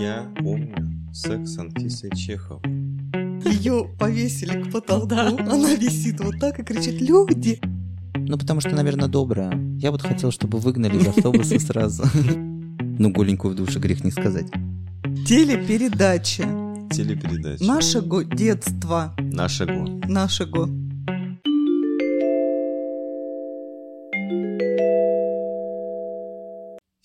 [0.00, 0.74] Я помню
[1.12, 2.62] секс Анфисы Чехов.
[3.44, 7.60] Ее повесили к потолку, она висит вот так и кричит «Люди!»
[8.16, 9.52] Ну, потому что, наверное, добрая.
[9.78, 12.04] Я вот хотел, чтобы выгнали из автобуса сразу.
[12.96, 14.46] Ну, голенькую в душе грех не сказать.
[15.26, 16.44] Телепередача
[16.90, 17.64] Телепередача.
[17.64, 19.86] нашего детства, Нашего.
[20.08, 20.68] нашего.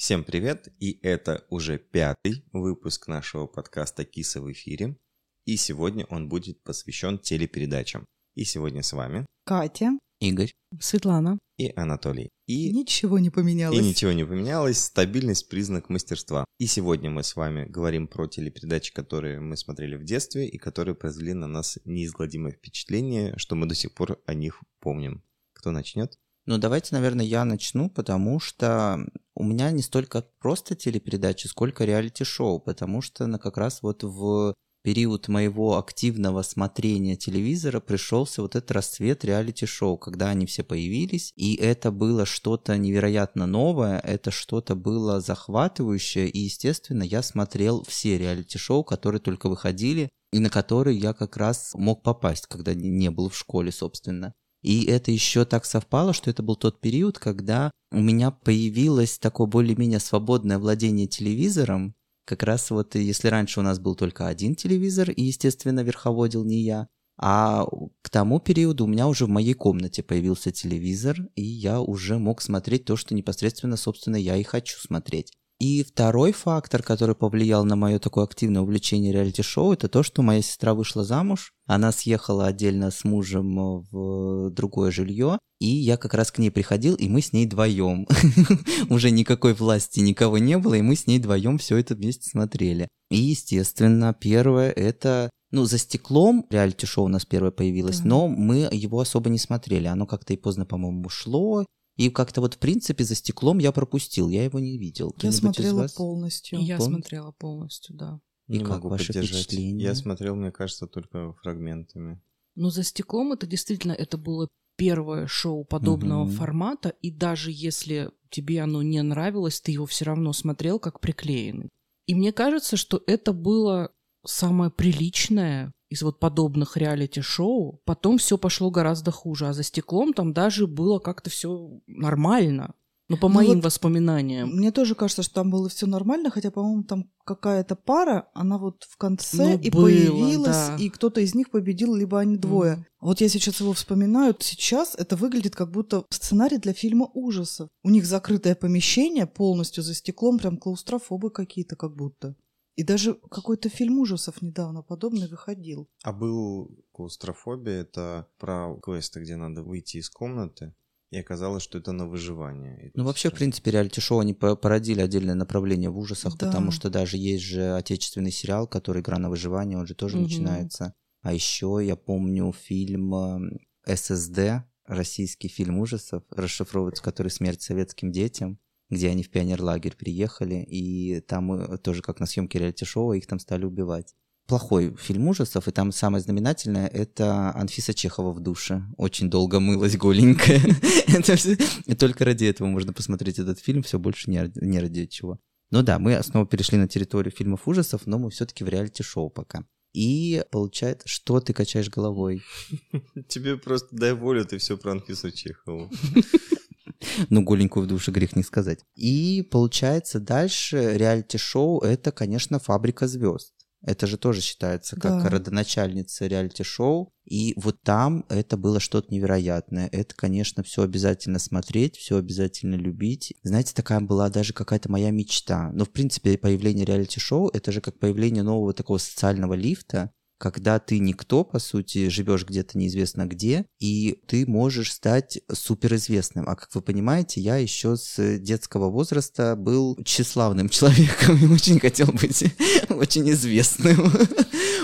[0.09, 4.97] Всем привет, и это уже пятый выпуск нашего подкаста «Киса в эфире».
[5.45, 8.05] И сегодня он будет посвящен телепередачам.
[8.33, 10.51] И сегодня с вами Катя, Игорь.
[10.81, 11.37] Светлана.
[11.59, 12.29] и Анатолий.
[12.47, 13.77] И Ничего не поменялось.
[13.77, 16.43] И ничего не поменялось, стабильность– признак мастерства.
[16.57, 20.95] И сегодня мы с вами говорим про телепередачи, которые мы смотрели в детстве и которые
[20.95, 25.23] произвели на нас неизгладимое впечатление, что мы до сих пор о них помним.
[25.53, 26.17] Кто начнет?
[26.45, 32.59] Ну, давайте, наверное, я начну, потому что у меня не столько просто телепередачи, сколько реалити-шоу,
[32.59, 38.71] потому что на как раз вот в период моего активного смотрения телевизора пришелся вот этот
[38.71, 45.19] расцвет реалити-шоу, когда они все появились, и это было что-то невероятно новое, это что-то было
[45.19, 51.37] захватывающее, и, естественно, я смотрел все реалити-шоу, которые только выходили, и на которые я как
[51.37, 54.33] раз мог попасть, когда не был в школе, собственно.
[54.61, 59.47] И это еще так совпало, что это был тот период, когда у меня появилось такое
[59.47, 61.95] более-менее свободное владение телевизором.
[62.25, 66.61] Как раз вот если раньше у нас был только один телевизор, и, естественно, верховодил не
[66.61, 67.65] я, а
[68.01, 72.41] к тому периоду у меня уже в моей комнате появился телевизор, и я уже мог
[72.41, 75.33] смотреть то, что непосредственно, собственно, я и хочу смотреть.
[75.59, 80.41] И второй фактор, который повлиял на мое такое активное увлечение реалити-шоу, это то, что моя
[80.41, 81.51] сестра вышла замуж.
[81.65, 86.49] Она съехала отдельно с мужем э, в другое жилье, и я как раз к ней
[86.49, 88.07] приходил, и мы с ней вдвоем.
[88.89, 92.87] Уже никакой власти никого не было, и мы с ней вдвоем все это вместе смотрели.
[93.11, 98.07] И, естественно, первое это ну, за стеклом реалити-шоу у нас первое появилось, Да.
[98.07, 99.87] но мы его особо не смотрели.
[99.87, 101.65] Оно как-то и поздно, по-моему, ушло.
[101.99, 105.13] И как-то вот, в принципе, за стеклом я пропустил, я его не видел.
[105.21, 106.59] Я смотрела полностью.
[106.59, 106.93] Я Помните?
[106.93, 108.21] смотрела полностью, да.
[108.47, 109.43] И Не как могу ваши поддержать.
[109.43, 109.83] впечатления?
[109.83, 112.21] Я смотрел, мне кажется, только фрагментами.
[112.55, 116.31] Но за стеклом это действительно это было первое шоу подобного Мгм.
[116.31, 121.67] формата, и даже если тебе оно не нравилось, ты его все равно смотрел как приклеенный.
[122.07, 123.91] И мне кажется, что это было
[124.25, 127.81] самое приличное из вот подобных реалити-шоу.
[127.85, 132.73] Потом все пошло гораздо хуже, а за стеклом там даже было как-то все нормально.
[133.09, 134.49] Ну, по Ну моим вот воспоминаниям.
[134.49, 138.83] Мне тоже кажется, что там было все нормально, хотя, по-моему, там какая-то пара, она вот
[138.87, 140.75] в конце Ну, и было, появилась, да.
[140.79, 142.73] и кто-то из них победил, либо они двое.
[142.73, 142.85] Мгм.
[143.01, 147.69] Вот я сейчас его вспоминаю, сейчас это выглядит как будто сценарий для фильма ужасов.
[147.83, 152.35] У них закрытое помещение полностью за стеклом, прям клаустрофобы какие-то как будто.
[152.75, 155.89] И даже какой-то фильм ужасов недавно подобный выходил.
[156.03, 160.73] А был клаустрофобия, это про квесты, где надо выйти из комнаты,
[161.11, 162.87] и оказалось, что это на выживание.
[162.87, 166.45] И Ну, вообще, в принципе, реалити-шоу, они по- породили отдельное направление в ужасах, Да.
[166.45, 170.23] потому что даже есть же отечественный сериал, который «Игра на выживание», он же тоже Мгм.
[170.25, 170.93] начинается.
[171.21, 173.57] А еще я помню фильм э,
[173.95, 178.57] «ССД», российский фильм ужасов, расшифровывается, который «Смерть советским детям»,
[178.89, 183.39] где они в пионерлагерь приехали, и там э, тоже как на съемке реалити-шоу их там
[183.39, 184.15] стали убивать.
[184.47, 188.83] Плохой фильм ужасов, и там самое знаменательное— это Анфиса Чехова в душе.
[188.97, 190.59] Очень долго мылась голенькая.
[191.85, 195.39] И только ради этого можно посмотреть этот фильм, все больше не ради, чего.
[195.69, 199.65] Ну да, мы снова перешли на территорию фильмов ужасов, но мы все-таки в реалити-шоу пока.
[199.93, 202.43] И получается, что ты качаешь головой?
[203.27, 205.91] Тебе просто дай волю, ты все про Анфису Чехову.
[207.29, 208.79] Ну, голенькую в душе грех не сказать.
[208.95, 213.53] И получается дальше реалити-шоу это, конечно, фабрика звезд.
[213.81, 215.29] Это же тоже считается как Да.
[215.29, 217.13] родоначальница реалити-шоу.
[217.23, 219.87] И вот там это было что-то невероятное.
[219.93, 223.33] Это, конечно, все обязательно смотреть, все обязательно любить.
[223.43, 225.71] Знаете, такая была даже какая-то моя мечта.
[225.73, 230.99] Но, в принципе, появление реалити-шоу это же как появление нового такого социального лифта, когда ты
[230.99, 236.47] никто, по сути, живешь где-то неизвестно где, и ты можешь стать суперизвестным.
[236.47, 242.07] А как вы понимаете, я еще с детского возраста был тщеславным человеком и очень хотел
[242.07, 242.43] быть
[242.89, 244.11] очень известным.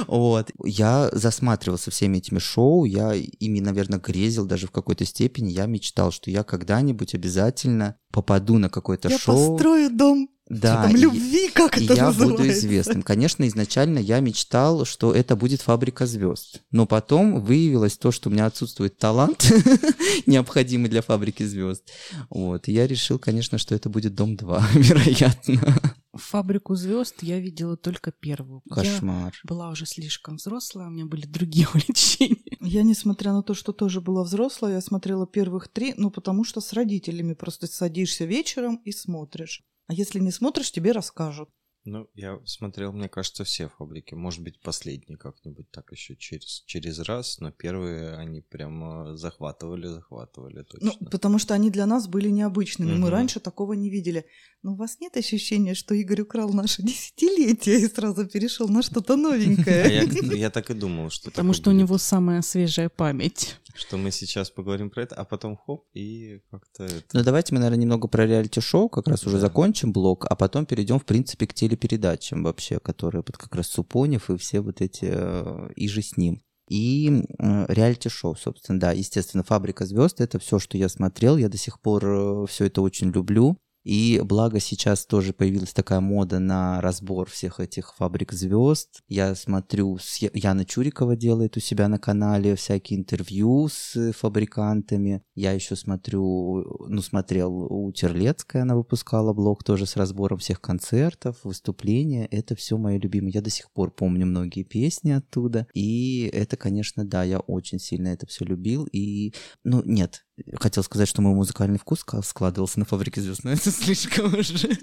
[0.07, 0.51] Вот.
[0.63, 5.49] Я засматривался всеми этими шоу, я ими, наверное, грезил даже в какой-то степени.
[5.49, 9.55] Я мечтал, что я когда-нибудь обязательно попаду на какое-то Я шоу.
[9.55, 12.37] построю дом Да, там и- любви, как это я называется.
[12.43, 13.01] буду известным.
[13.01, 16.61] Конечно, изначально я мечтал, что это будет фабрика звезд.
[16.71, 19.51] Но потом выявилось то, что у меня отсутствует талант,
[20.27, 21.89] необходимый для фабрики звезд.
[22.29, 22.67] Вот.
[22.67, 25.93] И я решил, конечно, что это будет Дом 2, вероятно.
[26.13, 28.61] Фабрику звезд я видела только первую.
[28.69, 29.33] Кошмар.
[29.43, 32.37] Я была уже слишком взрослая, у меня были другие увлечения.
[32.61, 36.61] Я, несмотря на то, что тоже была взрослая, я смотрела первых три, ну, потому что
[36.61, 39.63] с родителями просто садишься вечером и смотришь.
[39.87, 41.49] А если не смотришь, тебе расскажут.
[41.85, 44.15] Ну, я смотрел, мне кажется, все фабрики.
[44.15, 50.63] Может быть, последние как-нибудь так еще через, через раз, но первые они прямо захватывали, захватывали
[50.63, 50.93] точно.
[50.99, 52.93] Ну, потому что они для нас были необычными.
[52.93, 53.09] Мы Мгм.
[53.09, 54.25] раньше такого не видели.
[54.63, 56.81] Но у вас нет ощущения, что Игорь украл наше
[57.19, 59.93] десятилетие и сразу перешел на что-то А новенькое?
[59.93, 63.57] я, я так и думал, что Потому что у него самая свежая память.
[63.75, 67.03] Что мы сейчас поговорим про это, а потом хоп, и как-то это...
[67.13, 70.97] Ну, давайте мы, наверное, немного про реалити-шоу как раз уже закончим блок, а потом перейдем,
[70.99, 75.69] в принципе, к телепередачам вообще, которые вот как раз Супонев и все вот эти, э,
[75.75, 76.41] и же с ним.
[76.69, 81.57] И э, реалити-шоу, собственно, да, естественно, «Фабрика звезд»— это все, что я смотрел, я до
[81.57, 83.57] сих пор все это очень люблю.
[83.85, 89.01] И благо сейчас тоже появилась такая мода на разбор всех этих фабрик звезд.
[89.07, 89.99] Я смотрю,
[90.33, 95.21] Яна Чурикова делает у себя на канале всякие интервью с фабрикантами.
[95.35, 101.37] Я еще смотрю, ну, смотрел у Терлецкой, она выпускала блог тоже с разбором всех концертов,
[101.43, 102.25] выступления.
[102.25, 103.33] Это все мое любимое.
[103.33, 105.67] Я до сих пор помню многие песни оттуда.
[105.75, 108.87] И это, конечно, да, я очень сильно это все любил.
[108.91, 110.24] И, ну, нет,
[110.59, 114.77] хотел сказать, что мой музыкальный вкус складывался на фабрике звезд, но это слишком уже.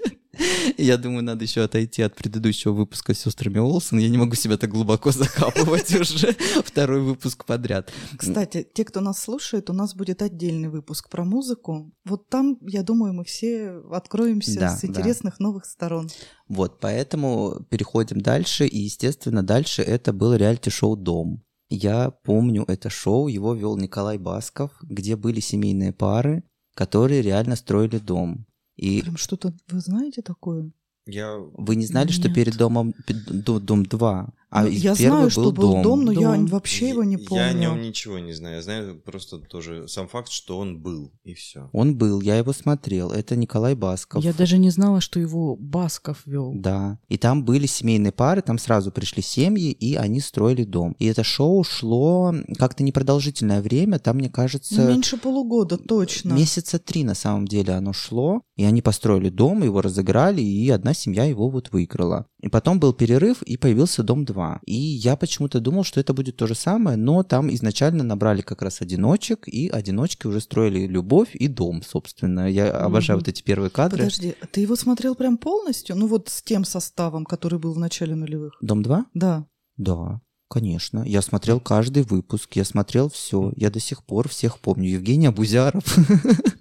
[0.79, 3.99] Я думаю, надо еще отойти от предыдущего выпуска с сестрами Олсен.
[3.99, 6.35] Я не могу себя так глубоко закапывать уже
[6.65, 7.93] второй выпуск подряд.
[8.17, 11.93] Кстати, те, кто нас слушает, у нас будет отдельный выпуск про музыку.
[12.05, 14.89] Вот там, я думаю, мы все откроемся Да, с да.
[14.89, 16.09] интересных новых сторон.
[16.49, 18.67] Вот, поэтому переходим дальше.
[18.67, 21.43] И, естественно, дальше это было реалити-шоу «Дом».
[21.75, 27.97] Я помню это шоу, его вел Николай Басков, где были семейные пары, которые реально строили
[27.97, 28.47] дом.
[28.77, 30.71] И Прям что-то, вы знаете такое?
[31.07, 31.39] Я...
[31.39, 32.37] вы не знали, что Нет.
[32.37, 36.47] перед домом дом 2, а Ну, я знаю, что был дом, но я Дом.
[36.47, 37.43] вообще его не помню.
[37.43, 38.57] Я о нем ничего не знаю.
[38.57, 41.71] Я знаю просто тоже сам факт, что он был, и все.
[41.73, 43.13] Он был, я его смотрел.
[43.13, 44.23] Это Николай Басков.
[44.23, 46.53] Я даже не знала, что его Басков вел.
[46.55, 46.99] Да.
[47.09, 50.95] И там были семейные пары, там сразу пришли семьи, и они строили дом.
[50.99, 54.83] И это шоу шло как-то непродолжительное время, там, мне кажется...
[54.83, 56.35] Ну, меньше полугода, точно.
[56.35, 60.93] Месяца три на самом деле оно шло, и они построили дом, его разыграли, и одна
[60.93, 62.27] семья его вот выиграла.
[62.43, 64.61] И потом был перерыв, и появился дом 2.
[64.67, 68.63] И я почему-то думал, что это будет то же самое, но там изначально набрали как
[68.63, 72.51] раз одиночек, и одиночки уже строили любовь и дом, собственно.
[72.51, 73.21] Я обожаю Мгм.
[73.25, 73.99] вот эти первые кадры.
[73.99, 75.95] Подожди, ты его смотрел прям полностью?
[75.95, 78.55] Ну вот с тем составом, который был в начале нулевых?
[78.61, 79.07] Дом 2?
[79.15, 79.47] Да.
[79.77, 81.05] Да, конечно.
[81.07, 83.53] Я смотрел каждый выпуск, я смотрел все.
[83.55, 84.89] Я до сих пор всех помню.
[84.91, 85.85] Евгений Абузяров,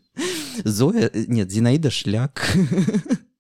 [0.64, 2.46] Зоя, э, нет, Зинаида Шляк.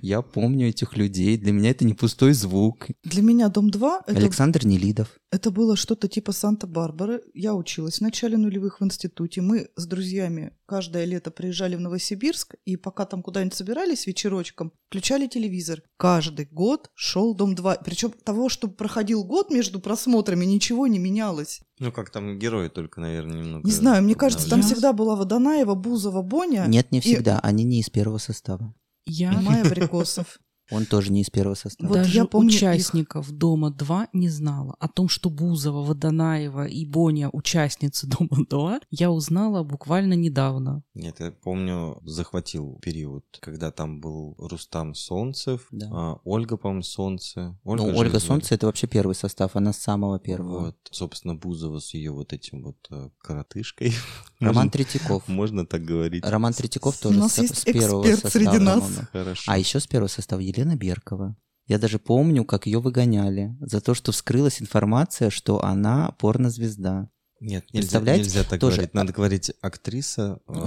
[0.00, 1.36] Я помню этих людей.
[1.36, 2.88] Для меня это не пустой звук.
[3.04, 5.08] Для меня «Дом 2» это, Александр Нелидов.
[5.30, 7.22] это было что-то типа Санта-Барбары.
[7.34, 9.40] Я училась в начале нулевых в институте.
[9.40, 15.26] Мы с друзьями каждое лето приезжали в Новосибирск, и пока там куда-нибудь собирались вечерочком, включали
[15.26, 15.82] телевизор.
[15.96, 17.80] Каждый год шел «Дом 2».
[17.84, 21.60] Причем того, что проходил год между просмотрами, ничего не менялось.
[21.78, 23.66] Ну, как там герои только, наверное, немного...
[23.66, 27.40] Не знаю, мне кажется, там всегда была Водонаева, Бузова, Боня Нет, не и- всегда.
[27.40, 28.74] Они не из первого состава.
[29.06, 30.38] Я Майя Абрикосов.
[30.70, 31.88] Он тоже не из первого состава.
[31.88, 32.56] Вот даже я помню их.
[32.56, 34.76] участников Дома 2 не знала.
[34.78, 40.82] О том, что Бузова, Водонаева и Боня участницы Дома 2, я узнала буквально недавно.
[40.94, 45.88] Нет, я помню, захватил период, когда там был Рустам Солнцев, Да.
[45.92, 47.58] а, Ольга, по-моему, Солнце.
[47.64, 48.20] Ну, же Ольга.
[48.20, 50.66] Солнце это вообще первый состав, она с самого первого.
[50.66, 53.92] Вот, собственно, Бузова с ее вот этим вот э, коротышкой.
[54.40, 55.26] Роман Можно- Третьяков.
[55.28, 56.24] Можно так говорить.
[56.24, 58.52] Роман Третьяков тоже с, есть с первого эксперт состава.
[58.52, 58.84] среди нас.
[59.12, 59.50] Хорошо.
[59.52, 61.36] А еще с первого состава Елена Беркова.
[61.66, 67.08] Я даже помню, как ее выгоняли за то, что вскрылась информация, что она порнозвезда.
[67.40, 68.22] Нет, нельзя, Представляете?
[68.24, 68.94] нельзя так Тоже- говорить.
[68.94, 70.40] Надо говорить актриса.
[70.46, 70.66] э, Взрослого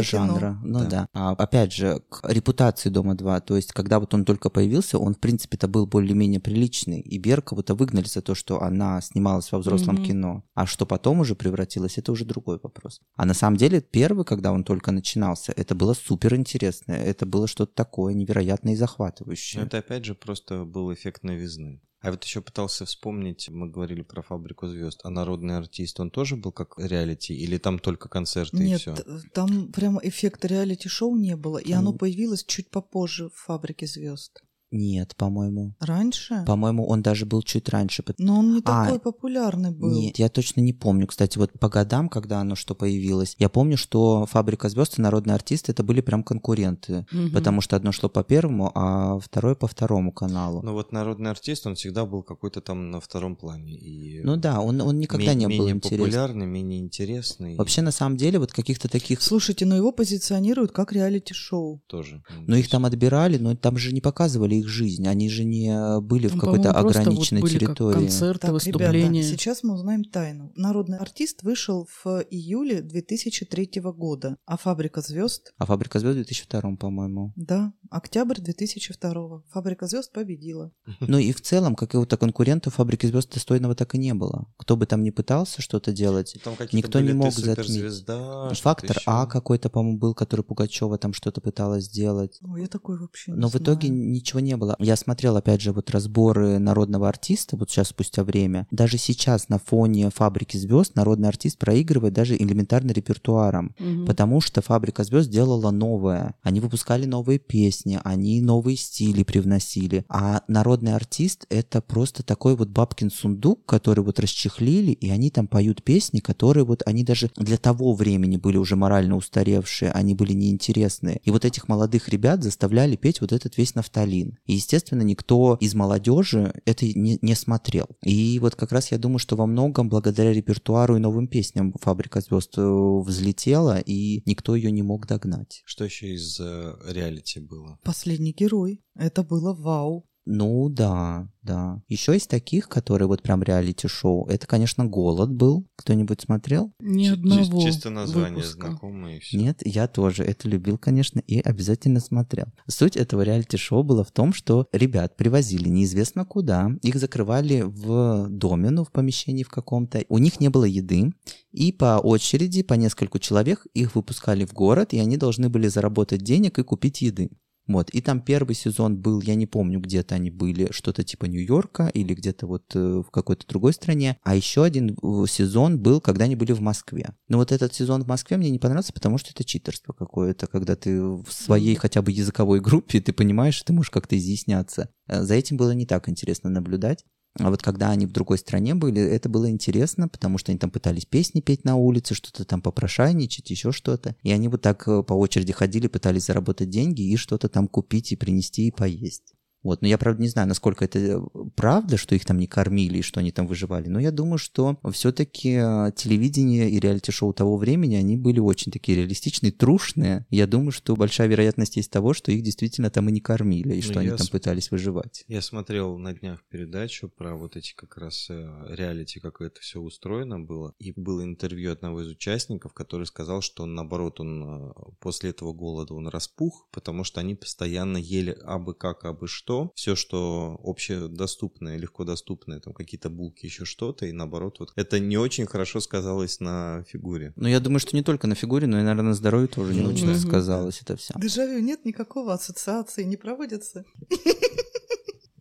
[0.00, 0.26] Взрослого кино.
[0.40, 0.58] жанра.
[0.64, 0.86] Ну Да.
[0.86, 1.08] да.
[1.12, 3.40] А, опять же, к репутации Дома 2.
[3.40, 7.00] То есть, когда вот он только появился, он, в принципе-то, был более-менее приличный.
[7.00, 10.04] И Беркову-то выгнали за то, что она снималась во взрослом Мгм.
[10.04, 10.44] кино.
[10.54, 13.00] А что потом уже превратилось, это уже другой вопрос.
[13.16, 16.92] А на самом деле, первый, когда он только начинался, это было супер интересно.
[16.92, 19.62] Это было что-то такое невероятное и Но захватывающее.
[19.62, 21.80] это опять же просто был эффект новизны.
[22.04, 26.36] А вот еще пытался вспомнить, мы говорили про фабрику звезд, а народный артист, он тоже
[26.36, 28.94] был как реалити, или там только концерты и Нет, все?
[29.32, 34.43] там прямо эффекта реалити-шоу не было, и оно появилось чуть попозже в «Фабрике звезд».
[34.74, 35.74] Нет, по-моему.
[35.78, 36.42] Раньше?
[36.46, 38.02] По-моему, он даже был чуть раньше.
[38.18, 39.88] Но он не А, такой популярный был.
[39.90, 41.06] Нет, я точно не помню.
[41.06, 45.34] Кстати, вот по годам, когда оно что появилось, я помню, что «Фабрика звезд» и «Народный
[45.34, 47.06] артист» это были прям конкуренты.
[47.12, 47.30] Мгм.
[47.32, 50.60] Потому что одно шло по первому, а второе по второму каналу.
[50.62, 53.74] Но вот народный артист, он всегда был какой-то там на втором плане.
[53.78, 55.98] И Ну да, он, он никогда ме- не был менее интересен.
[56.04, 57.56] популярный, менее интересный.
[57.56, 59.22] Вообще, на самом деле, вот каких-то таких...
[59.22, 61.80] Слушайте, но его позиционируют как реалити-шоу.
[61.86, 62.22] тоже.
[62.46, 65.06] Ну, их там отбирали, но там же не показывали их жизнь.
[65.06, 67.94] Они же не были в Там, какой-то вот ограниченной как территории.
[67.94, 69.20] концерты, Так, выступления.
[69.22, 70.52] ребята, сейчас мы узнаем тайну.
[70.56, 76.76] Народный артист вышел в июле 2003 года, а «Фабрика звезд» А «Фабрика звезд» в 2002,
[76.76, 77.32] по-моему.
[77.36, 79.42] Да, октябрь 2002.
[79.50, 80.72] Фабрика звезд победила.
[81.00, 84.46] Ну и в целом, какого-то конкурента у «Фабрики звезд» достойного так и не было.
[84.56, 86.34] Кто бы там ни пытался что-то делать,
[86.72, 87.66] никто не мог «Ты затмить.
[87.66, 89.02] суперзвезда», что-то Фактор.
[89.06, 92.38] А какой-то, по-моему, был, который Пугачева там что-то пыталась сделать.
[92.42, 94.10] Ой, я такой вообще не Но в итоге знаю.
[94.10, 94.76] ничего не было.
[94.78, 98.66] Я смотрел, опять же, вот разборы народного артиста, вот сейчас спустя время.
[98.70, 103.74] Даже сейчас на фоне «Фабрики звезд» народный артист проигрывает даже элементарно репертуаром.
[103.78, 104.06] Мгм.
[104.06, 106.34] Потому что «Фабрика звезд» делала новое.
[106.42, 110.04] Они выпускали новые песни, они новые стили привносили.
[110.08, 115.46] А народный артист— это просто такой вот бабкин сундук, который вот расчехлили, и они там
[115.46, 120.32] поют песни, которые вот они даже для того времени были уже морально устаревшие, они были
[120.32, 121.20] неинтересные.
[121.24, 124.38] И вот этих молодых ребят заставляли петь вот этот весь нафталин.
[124.46, 127.86] И, естественно, никто из молодежи это не, не смотрел.
[128.02, 132.20] И вот как раз я думаю, что во многом благодаря репертуару и новым песням «Фабрика
[132.20, 135.62] звезд» взлетела, и никто ее не мог догнать.
[135.64, 137.78] Что еще из э, реалити было?
[137.82, 138.82] Последний герой.
[138.94, 140.06] Это было вау.
[140.26, 141.82] Ну да, да.
[141.88, 145.66] Еще из таких, которые вот прям реалити-шоу, это, конечно, «Голод» был.
[145.76, 146.72] Кто-нибудь смотрел?
[146.80, 148.68] Ни Чи- одного Чисто название выпуска.
[148.68, 149.36] знакомое и все.
[149.36, 152.46] Нет, я тоже это любил, конечно, и обязательно смотрел.
[152.66, 158.70] Суть этого реалити-шоу была в том, что ребят привозили неизвестно куда, их закрывали в доме,
[158.70, 161.12] ну, в помещении в каком-то, у них не было еды,
[161.52, 166.22] и по очереди, по нескольку человек, их выпускали в город, и они должны были заработать
[166.22, 167.30] денег и купить еды.
[167.66, 171.90] Вот, и там первый сезон был, я не помню, где-то они были, что-то типа Нью-Йорка
[171.94, 174.18] или где-то вот э, в какой-то другой стране.
[174.22, 177.14] А еще один э, сезон был, когда они были в Москве.
[177.28, 180.76] Но вот этот сезон в Москве мне не понравился, потому что это читерство какое-то, когда
[180.76, 184.90] ты в своей хотя бы языковой группе, ты понимаешь, ты можешь как-то изъясняться.
[185.06, 187.04] Э, За этим было не так интересно наблюдать.
[187.38, 190.70] А вот когда они в другой стране были, это было интересно, потому что они там
[190.70, 194.14] пытались песни петь на улице, что-то там попрошайничать, еще что-то.
[194.22, 198.12] И они вот так э, по очереди ходили, пытались заработать деньги и что-то там купить
[198.12, 199.33] и принести и поесть.
[199.64, 201.20] Вот, но я, правда, не знаю, насколько это э,
[201.56, 204.78] правда, что их там не кормили и что они там выживали, но я думаю, что
[204.92, 205.54] все-таки
[205.96, 210.26] телевидение и реалити-шоу того времени, они были очень такие реалистичные, трушные.
[210.30, 213.76] Я думаю, что большая вероятность есть того, что их действительно там и не кормили, и
[213.76, 215.24] Ну, что они там с- пытались выживать.
[215.28, 219.80] Я смотрел на днях передачу про вот эти как раз э, реалити, как это все
[219.80, 220.74] устроено было.
[220.78, 225.52] И было интервью одного из участников, который сказал, что он, наоборот, он э, после этого
[225.52, 229.53] голода он распух, потому что они постоянно ели абы как, абы что.
[229.74, 234.06] Все, что общедоступное, легко доступное, там какие-то булки, еще что-то.
[234.06, 237.32] И наоборот, вот это не очень хорошо сказалось на фигуре.
[237.36, 239.80] Ну, я думаю, что не только на фигуре, но и, наверное, на здоровье тоже не
[239.80, 240.18] Ну, очень да.
[240.18, 241.14] сказалось это все.
[241.16, 243.84] Дежавю нет никакого ассоциации, не проводится.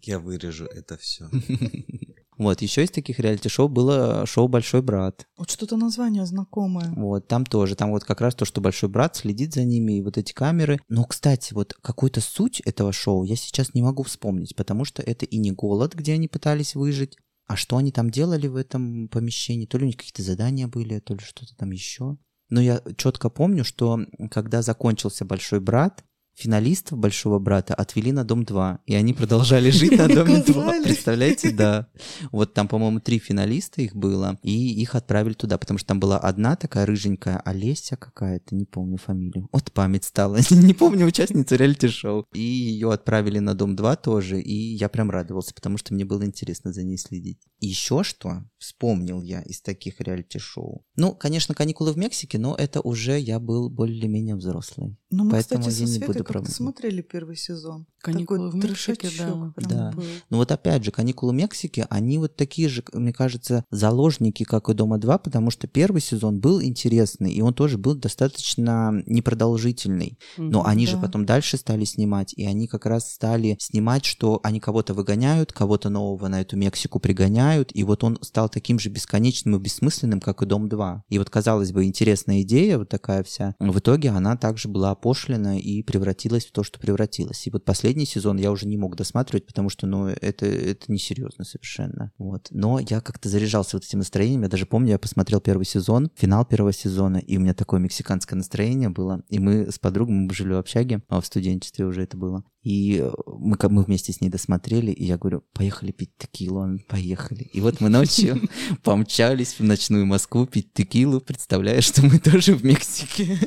[0.02, 1.30] Я вырежу это все.
[2.38, 5.28] Вот, еще из таких реалити-шоу было шоу «Большой брат».
[5.38, 6.94] Вот что-то название знакомое.
[6.96, 10.02] Вот, там тоже, там вот как раз то, что большой брат следит за ними, и
[10.02, 10.80] вот эти камеры.
[10.90, 15.26] Но, кстати, вот какую-то суть этого шоу я сейчас не могу вспомнить, потому что это
[15.26, 19.66] и не голод, где они пытались выжить, а что они там делали в этом помещении?
[19.66, 22.18] То ли у них какие-то задания были, то ли что-то там еще.
[22.50, 24.00] Но я четко помню, что
[24.32, 26.04] когда закончился большой брат,
[26.36, 30.56] финалистов большого брата отвели на дом 2, и они продолжали жить на доме 2.
[30.56, 30.84] Наказали.
[30.84, 31.88] Представляете, да.
[32.32, 36.18] Вот там, по-моему, три финалиста их было, и их отправили туда, потому что там была
[36.18, 39.48] одна такая рыженькая Олеся какая-то, не помню фамилию.
[39.52, 42.26] Вот память стала, не помню участницу реалити-шоу.
[42.34, 46.26] И ее отправили на Дом 2 тоже, и я прям радовался, потому что мне было
[46.26, 47.40] интересно за ней следить.
[47.60, 50.86] Еще что вспомнил я из таких реалити-шоу.
[50.96, 54.98] Ну, конечно, каникулы в Мексике, но это уже я был более-менее взрослый.
[55.10, 57.86] Но мы, Поэтому кстати, я не буду прям- смотрели первый сезон.
[58.04, 59.54] «Каникулы Такой в Мексике», да.
[59.58, 59.92] Да.
[59.96, 60.04] был.
[60.30, 64.74] Ну вот опять же, каникулы Мексики, они вот такие же, мне кажется, заложники, как и
[64.74, 70.18] Дома 2, потому что первый сезон был интересный, и он тоже был достаточно непродолжительный.
[70.38, 71.04] Но они же Да.
[71.04, 75.90] потом дальше стали снимать, и они как раз стали снимать, что они кого-то выгоняют, кого-то
[75.90, 80.42] нового на эту Мексику пригоняют, и вот он стал таким же бесконечным и бессмысленным, как
[80.42, 81.04] и Дом 2.
[81.10, 85.58] И вот, казалось бы, интересная идея вот такая вся, в итоге она также была опошлена
[85.58, 87.46] и превратилась в то, что превратилась.
[87.48, 90.92] И вот последний последний сезон я уже не мог досматривать, потому что, ну, это, это
[90.92, 92.12] несерьезно совершенно.
[92.18, 92.48] Вот.
[92.50, 94.42] Но я как-то заряжался вот этим настроением.
[94.42, 98.36] Я даже помню, я посмотрел первый сезон, финал первого сезона, и у меня такое мексиканское
[98.36, 99.22] настроение было.
[99.30, 102.44] И мы с подругой, мы жили в общаге, а в студенчестве уже это было.
[102.64, 107.44] И э, мы, мы вместе с ней досмотрели, и я говорю, поехали пить текилу, поехали.
[107.54, 108.42] И вот мы ночью
[108.84, 113.38] помчались в ночную Москву пить текилу, представляя, что мы тоже в Мексике.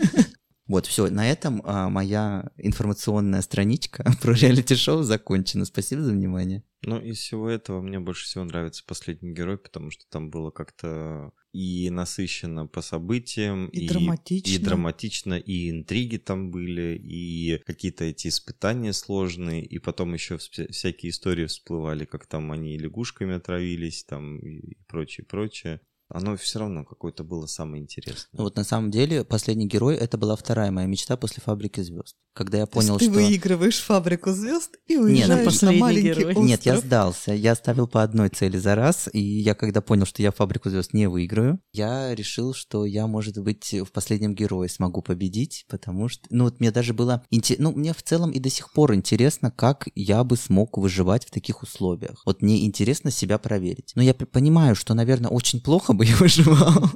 [0.66, 5.64] Вот, все, на этом а, моя информационная страничка про реалити-шоу закончена.
[5.64, 6.64] Спасибо за внимание.
[6.82, 11.32] Ну, из всего этого мне больше всего нравится «Последний герой», потому что там было как-то
[11.52, 14.50] и насыщенно по событиям, и, и драматично.
[14.50, 21.10] И драматично, и интриги там были, и какие-то эти испытания сложные, и потом еще всякие
[21.10, 27.24] истории всплывали, как там они лягушками отравились, там и прочее, прочее оно все равно какое-то
[27.24, 28.28] было самое интересное.
[28.32, 32.16] Вот на самом деле последний герой это была вторая моя мечта после фабрики звезд.
[32.32, 33.26] Когда я понял, То есть ты что...
[33.28, 36.26] выигрываешь фабрику звезд и уезжаешь Нет, на, на маленький герой.
[36.26, 36.44] остров.
[36.44, 37.32] Нет, я сдался.
[37.32, 40.92] Я ставил по одной цели за раз, и я когда понял, что я фабрику звезд
[40.92, 46.26] не выиграю, я решил, что я, может быть, в последнем герое смогу победить, потому что,
[46.30, 47.24] ну, вот мне даже было,
[47.58, 51.30] ну, мне в целом и до сих пор интересно, как я бы смог выживать в
[51.30, 52.22] таких условиях.
[52.26, 53.92] Вот мне интересно себя проверить.
[53.94, 56.90] Но я понимаю, что, наверное, очень плохо бы я выживал.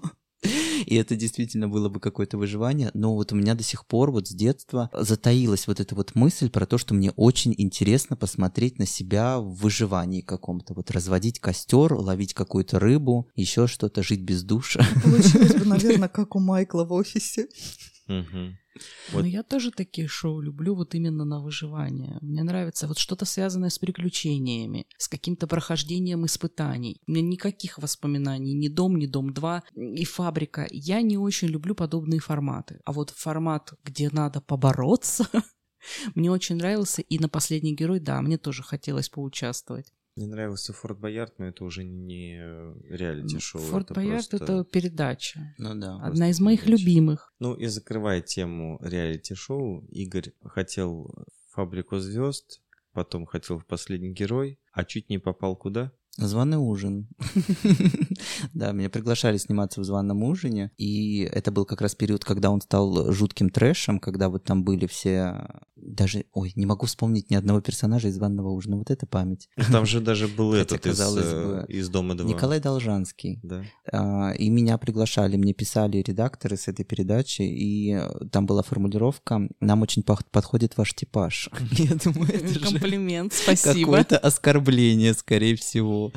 [0.86, 2.90] И это действительно было бы какое-то выживание.
[2.94, 6.50] Но вот у меня до сих пор вот с детства затаилась вот эта вот мысль
[6.50, 10.74] про то, что мне очень интересно посмотреть на себя в выживании каком-то.
[10.74, 14.84] Вот разводить костер, ловить какую-то рыбу, еще что-то, жить без душа.
[15.04, 17.46] Получилось бы, наверное, как у Майкла в офисе.
[19.12, 19.22] Вот.
[19.22, 22.18] Но я тоже такие шоу люблю вот именно на выживание.
[22.20, 27.00] Мне нравится вот что-то связанное с приключениями, с каким-то прохождением испытаний.
[27.06, 30.66] У меня никаких воспоминаний, ни «Дом», ни «Дом-2» и «Фабрика».
[30.70, 32.80] Я не очень люблю подобные форматы.
[32.84, 35.26] А вот формат, где надо побороться,
[36.14, 37.02] мне очень нравился.
[37.02, 39.92] И на «Последний герой», да, мне тоже хотелось поучаствовать.
[40.20, 42.36] Мне нравился Форт Боярд, но это уже не
[42.90, 43.62] реалити-шоу.
[43.62, 45.54] Форт Боярд— это передача.
[45.56, 45.98] Ну да.
[46.02, 46.84] Одна из моих передача.
[46.84, 47.32] любимых.
[47.38, 51.10] Ну и закрывая тему реалити-шоу, Игорь хотел
[51.52, 52.60] «Фабрику звезд»,
[52.92, 55.90] потом хотел в «Последний герой», а чуть не попал куда?
[56.18, 57.08] Званый ужин.
[58.54, 62.60] да, меня приглашали сниматься в званом ужине, и это был как раз период, когда он
[62.60, 65.48] стал жутким трэшем, когда вот там были все...
[65.76, 68.76] Даже, ой, не могу вспомнить ни одного персонажа из званого ужина.
[68.76, 69.48] Вот это память.
[69.56, 72.26] Ну, там же даже был этот из, э, из Дома 2.
[72.28, 73.40] Николай Должанский.
[73.42, 73.64] Да.
[73.90, 77.98] А, и меня приглашали, мне писали редакторы с этой передачи, и
[78.30, 81.48] там была формулировка «Нам очень подходит ваш типаж».
[81.72, 82.60] Я думаю, это же...
[82.60, 83.80] Комплимент, спасибо.
[83.80, 86.12] Какое-то оскорбление, скорее всего.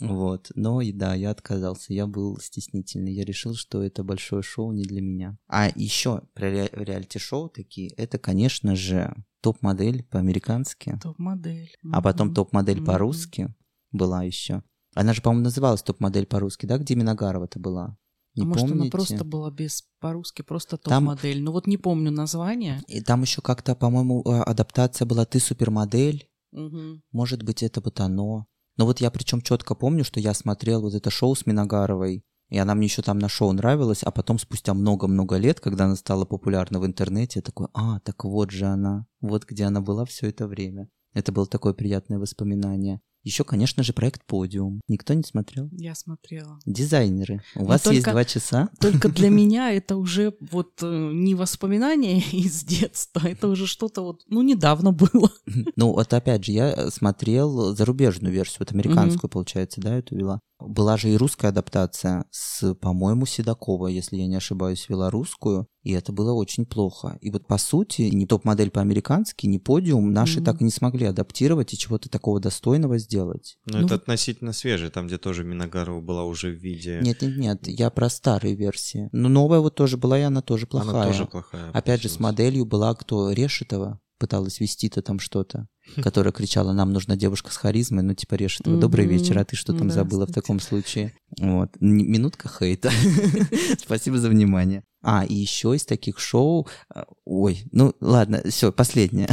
[0.00, 0.50] Вот.
[0.54, 1.92] Но и да, я отказался.
[1.92, 3.12] Я был стеснительный.
[3.12, 5.36] Я решил, что это большое шоу не для меня.
[5.48, 10.98] А еще про ре- реалити-шоу такие, это, конечно же, топ-модель по-американски.
[11.02, 11.70] Топ-модель.
[11.92, 13.54] А потом топ-модель по-русски
[13.90, 14.62] была еще.
[14.94, 17.96] Она же, по-моему, называлась топ-модель по-русски, да, где Миногарова-то была?
[18.34, 18.82] Не а может, помните?
[18.82, 21.34] она просто была без по-русски, просто топ-модель.
[21.34, 21.44] Там...
[21.44, 22.82] Ну вот не помню название.
[22.86, 26.28] И там еще как-то, по-моему, а, адаптация была «Ты супермодель».
[26.52, 27.02] Угу.
[27.12, 28.46] Может быть, это вот оно.
[28.78, 32.58] Но вот я причем четко помню, что я смотрел вот это шоу с Миногаровой, и
[32.58, 36.24] она мне еще там на шоу нравилась, а потом спустя много-много лет, когда она стала
[36.24, 40.28] популярна в интернете, я такой, а, так вот же она, вот где она была все
[40.28, 40.88] это время.
[41.12, 43.00] Это было такое приятное воспоминание.
[43.24, 44.80] Еще, конечно же, проект Подиум.
[44.88, 45.68] Никто не смотрел?
[45.72, 46.58] Я смотрела.
[46.66, 47.42] Дизайнеры.
[47.54, 48.68] У Но вас только, есть два часа?
[48.80, 54.22] Только для меня это уже вот э, не воспоминания из детства, это уже что-то вот,
[54.28, 55.30] ну, недавно было.
[55.76, 60.40] Ну, вот опять же, я смотрел зарубежную версию, вот американскую, получается, да, эту вела.
[60.60, 65.92] Была же и русская адаптация с, по-моему, Седокова, если я не ошибаюсь, вела русскую, и
[65.92, 67.16] это было очень плохо.
[67.20, 70.44] И вот по сути, ни топ-модель по-американски, ни подиум наши mm-hmm.
[70.44, 73.56] так и не смогли адаптировать и чего-то такого достойного сделать.
[73.66, 74.02] Но ну, это вот...
[74.02, 77.00] относительно свежее, там, где тоже Миногарова была уже в виде...
[77.02, 79.08] Нет-нет-нет, я про старые версии.
[79.12, 80.90] Но новая вот тоже была, и она тоже плохая.
[80.90, 81.70] Она тоже плохая.
[81.70, 83.30] Опять же, с моделью была кто?
[83.30, 85.68] Решетова пыталась вести-то там что-то,
[86.02, 89.72] которая кричала, нам нужна девушка с харизмой, ну типа Решетова, добрый вечер, а ты что
[89.72, 91.14] там забыла в таком случае?
[91.38, 92.90] Вот, минутка хейта.
[93.78, 94.84] Спасибо за внимание.
[95.02, 96.66] А, и еще из таких шоу...
[96.92, 99.28] А, ой, ну ладно, все, последнее.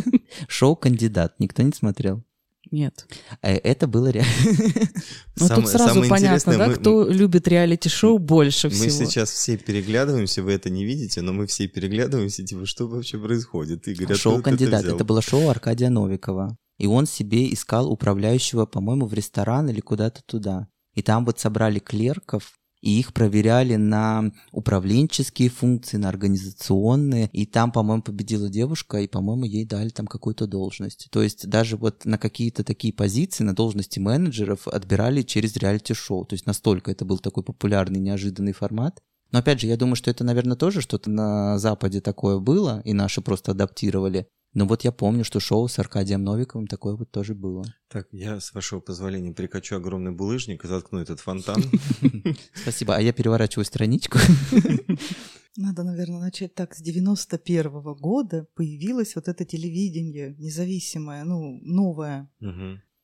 [0.48, 1.34] Шоу «Кандидат».
[1.38, 2.24] Никто не смотрел?
[2.70, 3.06] Нет.
[3.42, 4.32] Э, это было реально...
[5.36, 8.84] Ну, тут сразу понятно, да, кто любит реалити-шоу больше всего.
[8.84, 13.18] Мы сейчас все переглядываемся, вы это не видите, но мы все переглядываемся, типа, что вообще
[13.18, 13.88] происходит?
[13.88, 16.56] Игорь, шоу «Кандидат»— это было шоу Аркадия Новикова.
[16.78, 20.68] И он себе искал управляющего, по-моему, в ресторан или куда-то туда.
[20.94, 27.72] И там вот собрали клерков, и их проверяли на управленческие функции, на организационные, и там,
[27.72, 31.08] по-моему, победила девушка, и, по-моему, ей дали там какую-то должность.
[31.10, 36.24] То есть даже вот на какие-то такие позиции, на должности менеджеров отбирали через реалити-шоу.
[36.24, 39.00] То есть настолько это был такой популярный, неожиданный формат.
[39.32, 42.92] Но опять же, я думаю, что это, наверное, тоже что-то на Западе такое было, и
[42.92, 44.26] наши просто адаптировали.
[44.52, 47.64] Но вот я помню, что шоу с Аркадием Новиковым такое вот тоже было.
[47.88, 51.62] Так, я, с вашего позволения, прикачу огромный булыжник и заткну этот фонтан.
[52.54, 52.96] Спасибо.
[52.96, 54.18] А я переворачиваю страничку.
[55.56, 56.74] Надо, наверное, начать так.
[56.74, 62.28] С 91 -го года появилось вот это телевидение независимое, ну, новое.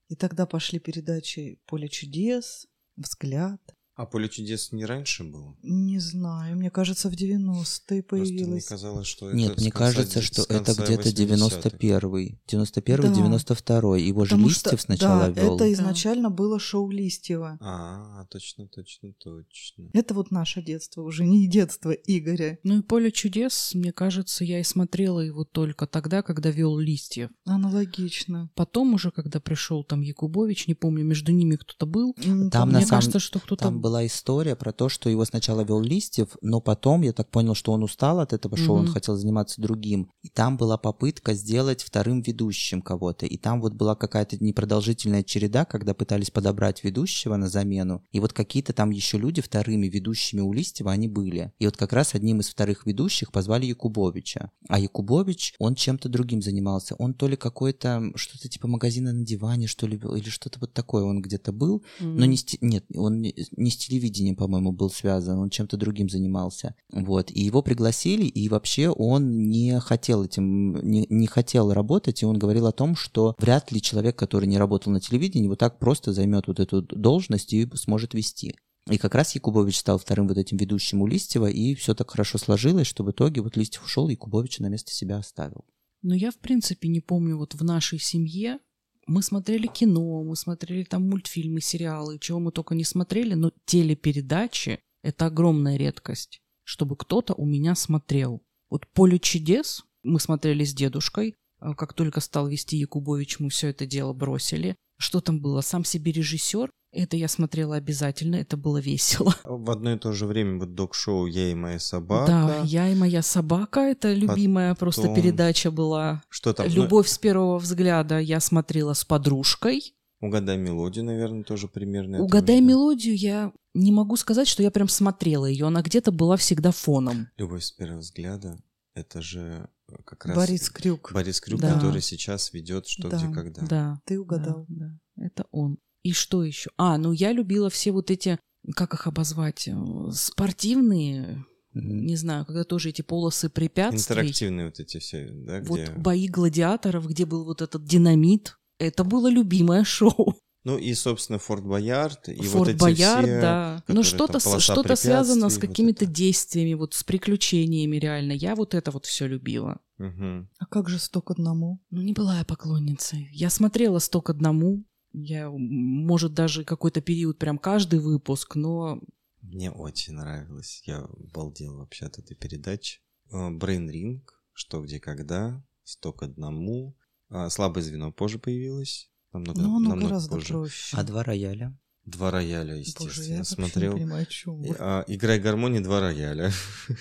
[0.09, 3.61] И тогда пошли передачи «Поле чудес», «Взгляд».
[3.97, 5.57] А поле чудес не раньше было?
[5.63, 8.67] Не знаю, мне кажется, в 90-е Просто мне появилось.
[8.67, 11.69] казалось, что это Нет, мне конца кажется, что это где-то 80-х.
[11.79, 12.39] 91-й.
[12.47, 13.09] 91-й, Да.
[13.09, 14.03] 92-й.
[14.03, 15.57] Его же Потому что- Листьев сначала да, вел.
[15.57, 17.57] это изначально было шоу Листьева.
[17.63, 19.89] А, точно, точно, точно.
[19.95, 22.59] Это вот наше детство, уже не детство Игоря.
[22.65, 27.31] Ну и «Поле чудес», мне кажется, я и смотрела его только тогда, когда вел Листьев.
[27.47, 28.51] Аналогично.
[28.55, 32.15] Потом уже, когда пришел там Якубович, не помню, между ними кто-то был.
[32.51, 33.65] Там мне на самом- кажется, что кто-то...
[33.87, 37.71] Была история про то, что его сначала вел Листьев, но потом я так понял, что
[37.71, 38.93] он устал от этого шоу, он Мгм.
[38.95, 40.11] хотел заниматься другим.
[40.25, 43.27] И там была попытка сделать вторым ведущим кого-то.
[43.27, 48.03] И там вот была какая-то непродолжительная череда, когда пытались подобрать ведущего на замену.
[48.11, 51.53] И вот какие-то там еще люди вторыми ведущими у Листьева они были.
[51.61, 54.51] И вот как раз одним из вторых ведущих позвали Якубовича.
[54.69, 56.97] А Якубович, он чем-то другим занимался.
[56.97, 61.05] Он то ли какой-то, что-то типа магазина на диване, что ли, или что-то вот такое
[61.05, 61.85] он где-то был.
[62.01, 62.17] М.
[62.17, 66.75] Но не нет, он не, не с телевидением, по-моему, был связан, он чем-то другим занимался.
[66.93, 72.27] Вот, и его пригласили, и вообще он не хотел этим, не, не хотел работать, и
[72.27, 75.79] он говорил о том, что вряд ли человек, который не работал на телевидении, вот так
[75.79, 78.55] просто займет вот эту должность и сможет вести.
[78.91, 82.39] И как раз Якубович стал вторым вот этим ведущим у Листьева, и все так хорошо
[82.39, 85.65] сложилось, что в итоге вот Листьев ушел, Якубовича на место себя оставил.
[86.03, 88.59] Но я, в принципе, не помню, вот в нашей семье
[89.07, 94.81] мы смотрели кино, мы смотрели там мультфильмы, сериалы, чего мы только не смотрели, но телепередачи—
[95.03, 98.43] это огромная редкость, чтобы кто-то у меня смотрел.
[98.69, 103.69] Вот «Поле чудес» мы смотрели с дедушкой, а как только стал вести Якубович, мы все
[103.69, 104.77] это дело бросили.
[104.99, 105.61] Что там было?
[105.61, 106.71] Сам себе режиссер?
[106.93, 109.35] Это я смотрела обязательно, это было весело.
[109.45, 112.27] В одно и то же время вот док-шоу «Я и моя собака».
[112.27, 116.23] Да, я и моя собака, это любимая просто Потом- передача была.
[116.31, 116.67] Что там?
[116.69, 119.95] Ну, Любовь с первого взгляда я смотрела с подружкой.
[120.21, 122.23] Угадай мелодию, наверное, тоже примерно.
[122.23, 125.67] Угадай мелодию, я не могу сказать, что я прям смотрела ее.
[125.67, 127.29] Она где-то была всегда фоном.
[127.37, 128.59] Любовь с первого взгляда.
[128.95, 129.69] Это же
[130.05, 131.13] как раз Борис Крюк.
[131.13, 131.75] Борис Крюк, Да.
[131.75, 133.17] который сейчас ведет что, Да.
[133.19, 133.63] где, когда.
[133.67, 134.01] Да.
[134.05, 134.67] Ты угадал.
[134.69, 135.79] Да, да, это он.
[136.03, 136.71] И что еще?
[136.77, 138.39] А, ну я любила все вот эти,
[138.75, 139.75] как их обозвать, э,
[140.13, 144.15] спортивные, не знаю, когда тоже эти полосы препятствий.
[144.15, 145.93] Интерактивные вот эти все, да, Вот где...
[145.93, 148.57] бои гладиаторов, где был вот этот динамит.
[148.79, 150.37] Это было любимое шоу.
[150.67, 152.29] Ну и, собственно, Форт Боярд.
[152.29, 153.85] И вот Форт эти Боярд, все, да.
[153.87, 156.13] Ну там что-то, что-то связано с вот какими-то это.
[156.13, 158.33] действиями, вот с приключениями реально.
[158.33, 159.79] Я вот это вот все любила.
[159.99, 160.51] Мгм.
[160.59, 161.81] А как же сто к одному?
[161.91, 163.29] Ну, не была я поклонницей.
[163.31, 164.85] Я смотрела «Сто к одному».
[165.13, 169.01] Я, может, даже какой-то период прям каждый выпуск, но
[169.43, 170.83] Мне очень нравилось.
[170.85, 173.03] Я балдел вообще от этой передачи.
[173.31, 176.97] Брейн Ринг, что, где, когда, сто к одному.
[177.29, 179.13] А, Слабое звено позже появилось.
[179.39, 180.49] Намного, Ну, оно намного гораздо позже.
[180.53, 180.97] проще.
[180.97, 181.77] А два рояля?
[182.05, 183.25] Два рояля, Боже, естественно.
[183.33, 183.93] я я смотрел.
[183.95, 184.77] не понимаю, о чем вы.
[184.79, 186.53] а, Играй гармонии, два рояля.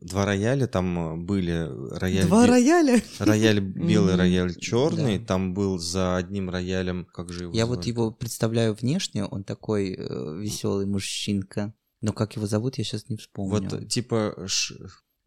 [0.00, 1.66] Два рояля, там а, были
[1.98, 3.02] рояль, Два бе- рояля?
[3.20, 5.18] рояль белый, рояль черный.
[5.18, 5.24] Да.
[5.24, 7.88] Там был за одним роялем, как же его Я вот звали?
[7.88, 11.72] его представляю внешне, он такой веселый мужчинка.
[12.02, 13.52] Но как его зовут, я сейчас не вспомню.
[13.70, 14.34] Вот типа...
[14.46, 14.74] ш-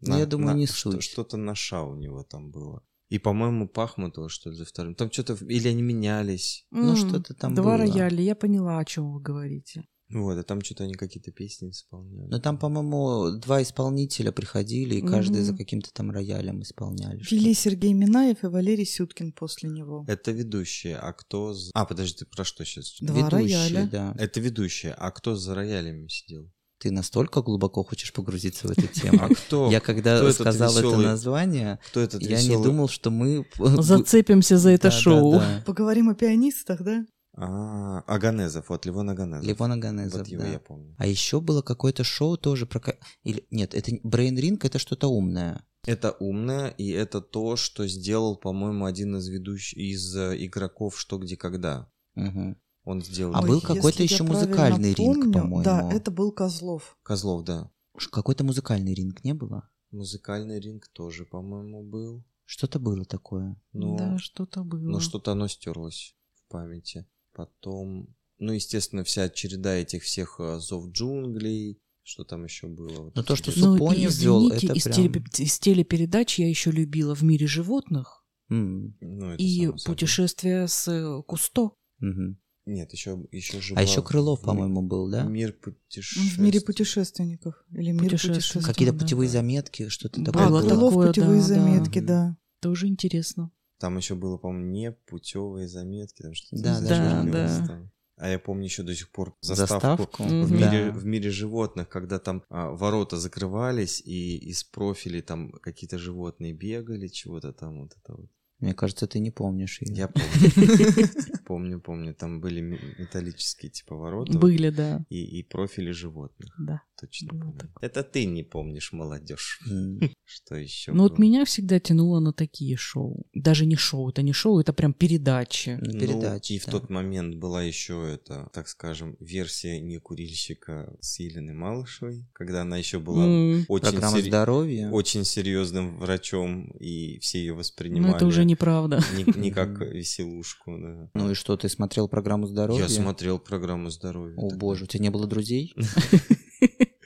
[0.00, 1.02] Ну, я думаю, не что- суть.
[1.02, 2.82] Что-то на ша у него там было.
[3.08, 4.94] И, по-моему, Пахмутова, что ли, за вторым.
[4.94, 5.34] Там что-то...
[5.46, 6.66] Или они менялись.
[6.70, 7.76] Ну, м, что-то там Два было.
[7.78, 9.84] рояля, я поняла, о чем вы говорите.
[10.10, 12.28] Вот, а там что-то они какие-то песни исполняли.
[12.30, 15.44] Но там, по-моему, два исполнителя приходили, и каждый Мгм.
[15.44, 17.22] за каким-то там роялем исполняли.
[17.30, 20.04] Вели Сергей Минаев и Валерий Сюткин после него.
[20.08, 21.52] Это ведущие, а кто...
[21.52, 22.96] за- А, подожди, ты про что сейчас?
[23.00, 23.88] Два Ведущие, рояля.
[23.92, 24.14] да.
[24.18, 26.50] Это ведущие, а кто за роялями сидел?
[26.78, 29.18] Ты настолько глубоко хочешь погрузиться в эту тему.
[29.22, 29.70] А кто?
[29.70, 33.44] Я когда кто этот сказал это название, Кто этот я не думал, что мы...
[33.58, 35.32] Зацепимся за это Да, да, шоу.
[35.32, 35.62] да.
[35.66, 37.04] Поговорим о пианистах, да?
[37.34, 39.44] А, Аганезов, вот Левон Аганезов.
[39.44, 40.48] Левон Аганезов, Вот его да.
[40.48, 40.94] я помню.
[40.98, 42.80] А еще было какое-то шоу тоже про...
[43.24, 43.44] Или...
[43.50, 45.64] Нет, это Brain Ring это что-то умное.
[45.86, 51.18] Это умное, и это то, что сделал, по-моему, один из ведущих, из э, игроков «Что,
[51.18, 51.88] где, когда».
[52.14, 52.58] Мгм.
[52.88, 53.34] Он сделал...
[53.36, 55.62] А Ой, был какой-то еще музыкальный ринг, по-моему.
[55.62, 56.96] Да, это был Козлов.
[57.02, 57.70] Козлов, да.
[58.10, 59.68] Какой-то музыкальный ринг не было?
[59.90, 62.24] Музыкальный ринг тоже, по-моему, был.
[62.46, 63.60] Что-то было такое.
[63.74, 64.80] Но, Да, что-то было.
[64.80, 67.06] но что-то оно стерлось в памяти.
[67.34, 73.02] Потом, ну, естественно, вся череда этих всех э, зов джунглей, что там еще было.
[73.02, 76.48] вот Ну, эти то, что Ну, Супони извините, это из, прям- теле- из телепередач я
[76.48, 79.70] еще любила «В мире животных» М, Ну, и.
[79.84, 81.72] «Путешествие с э, Кусто».
[81.98, 82.38] мгм.
[82.68, 85.22] Нет, еще, еще же А была еще Крылов, по-моему, был, да?
[85.22, 86.44] Мир В путешествий.
[86.44, 87.54] мире путешественников.
[87.72, 88.36] Или мир Путешественников.
[88.36, 88.68] путешественников.
[88.74, 88.98] Какие-то да.
[89.00, 90.46] путевые заметки, что-то Было такое.
[90.46, 90.60] А, было.
[90.68, 91.54] Крылов такое, путевые да, да.
[91.54, 92.06] заметки, Мгм.
[92.06, 92.36] да.
[92.60, 93.50] Тоже интересно.
[93.78, 97.66] Там еще было, по-моему, не путевые заметки, там что-то Да, да, да.
[97.66, 97.90] там.
[98.16, 100.22] А я помню еще до сих пор заставку, Заставку?
[100.24, 100.54] в, Мгм.
[100.56, 100.98] мире, Да.
[100.98, 107.06] в мире животных, когда там а, ворота закрывались, и из профилей там какие-то животные бегали,
[107.08, 108.30] чего-то там вот это вот.
[108.60, 109.94] Мне кажется, ты не помнишь ее.
[109.94, 111.08] Я помню.
[111.46, 112.14] Помню, помню.
[112.14, 114.36] Там были ме- металлические типа ворота.
[114.38, 115.04] Были, да.
[115.10, 116.54] И, и профили животных.
[116.58, 116.82] да.
[117.00, 117.58] Точно Было помню.
[117.60, 117.88] такое.
[117.88, 119.60] Это ты не помнишь, молодежь.
[119.70, 120.00] М.
[120.24, 120.90] Что еще?
[120.92, 123.24] Ну вот меня всегда тянуло на такие шоу.
[123.32, 125.78] Даже не шоу, это не шоу, это прям передачи.
[125.80, 126.72] На Ну, передаче, и в да.
[126.72, 132.76] тот момент была еще это, так скажем, версия не курильщика с Еленой Малышевой, когда она
[132.78, 134.90] еще была М, очень, Программа сери- здоровья.
[134.90, 139.00] очень серьезным врачом, и все ее Ну воспринимали это уже неправда.
[139.14, 140.76] не, не как веселушку.
[140.78, 141.10] Да.
[141.14, 142.82] Ну и что, ты смотрел программу здоровья?
[142.82, 144.36] Я смотрел программу здоровья.
[144.36, 144.56] О тогда.
[144.56, 145.74] боже, у тебя не было друзей?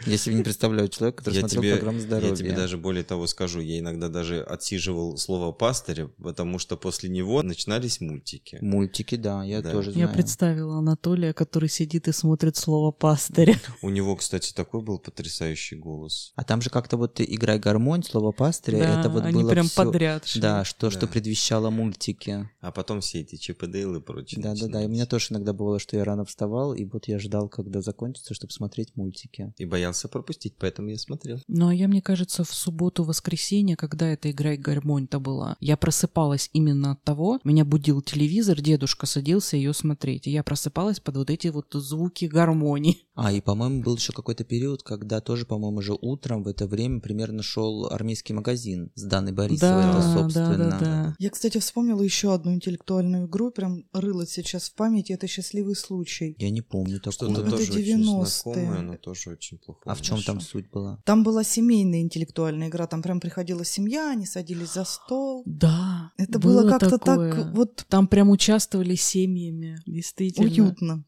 [0.06, 2.30] Я себе не представляю человека, который Я смотрел тебе, программу здоровья.
[2.30, 7.08] я тебе даже более того скажу, я иногда даже отсиживал слово пастыря, потому что после
[7.08, 8.58] него начинались мультики.
[8.60, 9.70] Мультики, да, я Да.
[9.72, 10.12] тоже Я знаю.
[10.14, 13.56] представила Анатолия, который сидит и смотрит слово пастыря.
[13.82, 16.32] У него, кстати, такой был потрясающий голос.
[16.36, 19.50] А там же как-то вот ты играй гармонь, слово пастыря, Да, это вот они было
[19.50, 20.40] прям всё- подряд шли.
[20.42, 21.06] Да, что, что Да.
[21.06, 22.48] предвещало мультики.
[22.60, 24.42] А потом все эти Чип и Дейл и прочее.
[24.42, 24.82] Да, да, да.
[24.82, 27.80] И у меня тоже иногда бывало, что я рано вставал, и вот я ждал, когда
[27.82, 29.52] закончится, чтобы смотреть мультики.
[29.58, 31.38] И боялся пропустить, поэтому я смотрел.
[31.48, 36.50] Ну, а я, мне кажется, в субботу-воскресенье, когда эта игра и гармонь-то была, я просыпалась
[36.52, 41.30] именно от того, меня будил телевизор, дедушка садился ее смотреть, и я просыпалась под вот
[41.30, 42.98] эти вот звуки гармонии.
[43.14, 47.00] А, и, по-моему, был еще какой-то период, когда тоже, по-моему, же утром в это время
[47.00, 50.56] примерно шел армейский магазин с Даной Борисовой, это, да, собственно.
[50.56, 51.16] да, да, да.
[51.18, 56.34] Я, кстати, вспомнила еще одну интеллектуальную игру, прям рылась сейчас в памяти, это «Счастливый случай».
[56.38, 57.12] Я не помню такого.
[57.12, 58.24] Что-то Это тоже очень 90-е.
[58.24, 59.81] знакомое, но тоже очень плохо.
[59.84, 61.00] А в чем там суть была?
[61.04, 65.42] Там была семейная интеллектуальная игра, там прям приходила семья, они садились за стол.
[65.44, 67.32] Да, Это было, как-то такое.
[67.32, 70.48] так вот Там прям участвовали семьями, действительно.
[70.48, 71.04] уютно.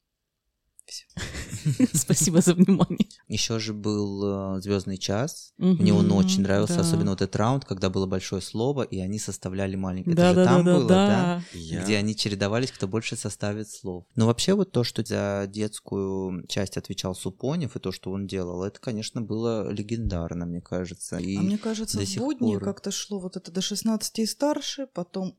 [1.94, 3.09] Спасибо за внимание.
[3.29, 5.55] Еще же был Звездный час.
[5.59, 9.77] Мне он очень нравился, особенно вот этот раунд, когда было большое слово, и они составляли
[9.77, 10.16] маленькое.
[10.16, 11.44] Да, Это же да, там да, было, да.
[11.53, 14.05] Где они чередовались, кто больше составит слов.
[14.14, 18.64] Но вообще вот то, что за детскую часть отвечал Супонев, и то, что он делал,
[18.64, 21.16] это, конечно, было легендарно, мне кажется.
[21.16, 25.37] И А мне кажется, в будни как-то шло вот это до 16 и старше, потом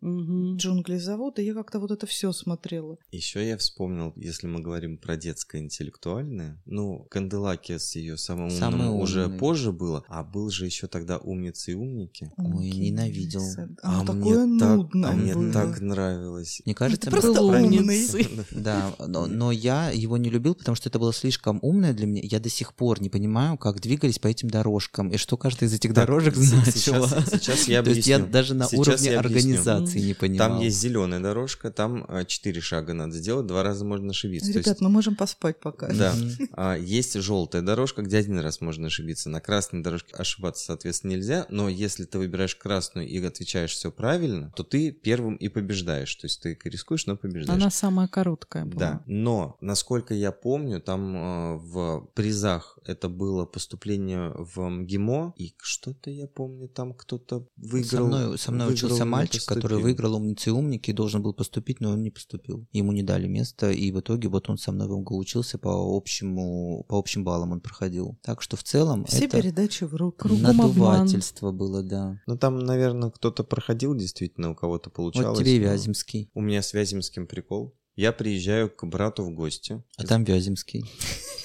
[0.57, 2.97] джунгли завода, я как-то вот это все смотрела.
[3.11, 8.57] Еще я вспомнил, если мы говорим про детское интеллектуальное, ну, Канделаки с ее самым умным
[8.59, 9.37] Самый уже умный.
[9.37, 12.31] позже было, а был же еще тогда умницы и умники.
[12.37, 13.41] Ой, ненавидел.
[13.83, 15.51] Оно а такое мне так, нудное а мне было.
[15.51, 16.61] так нравилось.
[16.65, 18.05] Мне кажется, ты просто было- умный.
[18.51, 22.21] Да, но, но я его не любил, потому что это было слишком умное для меня.
[22.23, 25.73] Я до сих пор не понимаю, как двигались по этим дорожкам, и что каждая из
[25.73, 27.07] этих Так, дорожек значила.
[27.07, 28.31] Сейчас, сейчас я То есть я объясню.
[28.31, 29.55] даже на Сейчас уровне я объясню.
[29.59, 30.49] организации не понимал.
[30.49, 34.51] Там есть зеленая дорожка, там а, четыре шага надо сделать, два раза можно ошибиться.
[34.51, 35.87] Ребят, есть, мы можем поспать пока.
[35.87, 36.13] да,
[36.51, 39.29] а, есть желтая дорожка, где один раз можно ошибиться.
[39.29, 41.47] На красной дорожке ошибаться, соответственно, нельзя.
[41.49, 46.13] Но если ты выбираешь красную и отвечаешь все правильно, то ты первым и побеждаешь.
[46.15, 47.59] То есть ты рискуешь, но побеждаешь.
[47.59, 48.79] Она самая короткая была.
[48.79, 55.55] Да, но, насколько я помню, там э, в призах это было поступление в МГИМО, и
[55.57, 58.07] что-то я помню, там кто-то Со выиграл.
[58.07, 59.83] мной, со мной выиграл, учился мальчик, который поступил.
[59.83, 62.67] выиграл умницы и умники и должен был поступить, но он не поступил.
[62.71, 65.71] Ему не дали место, и в итоге вот он со мной в МГУ учился по
[65.95, 68.17] общему, по общим баллам он проходил.
[68.21, 70.27] Так что в целом Все это передачи в руку.
[70.27, 70.67] Кругом обман.
[70.67, 72.21] надувательство было, да.
[72.27, 75.37] Ну, там, наверное, кто-то проходил, действительно, у кого-то получалось.
[75.37, 76.29] Вот тебе и Вяземский.
[76.33, 77.75] У меня с Вяземским прикол.
[77.95, 79.81] Я приезжаю к брату в гости.
[79.97, 80.85] А там Вяземский.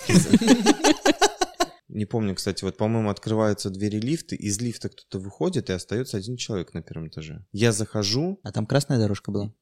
[1.88, 6.36] Не помню, кстати, вот, по-моему, открываются двери лифта, из лифта кто-то выходит, и остается один
[6.36, 7.44] человек на первом этаже.
[7.52, 9.52] Я захожу, А там красная дорожка была?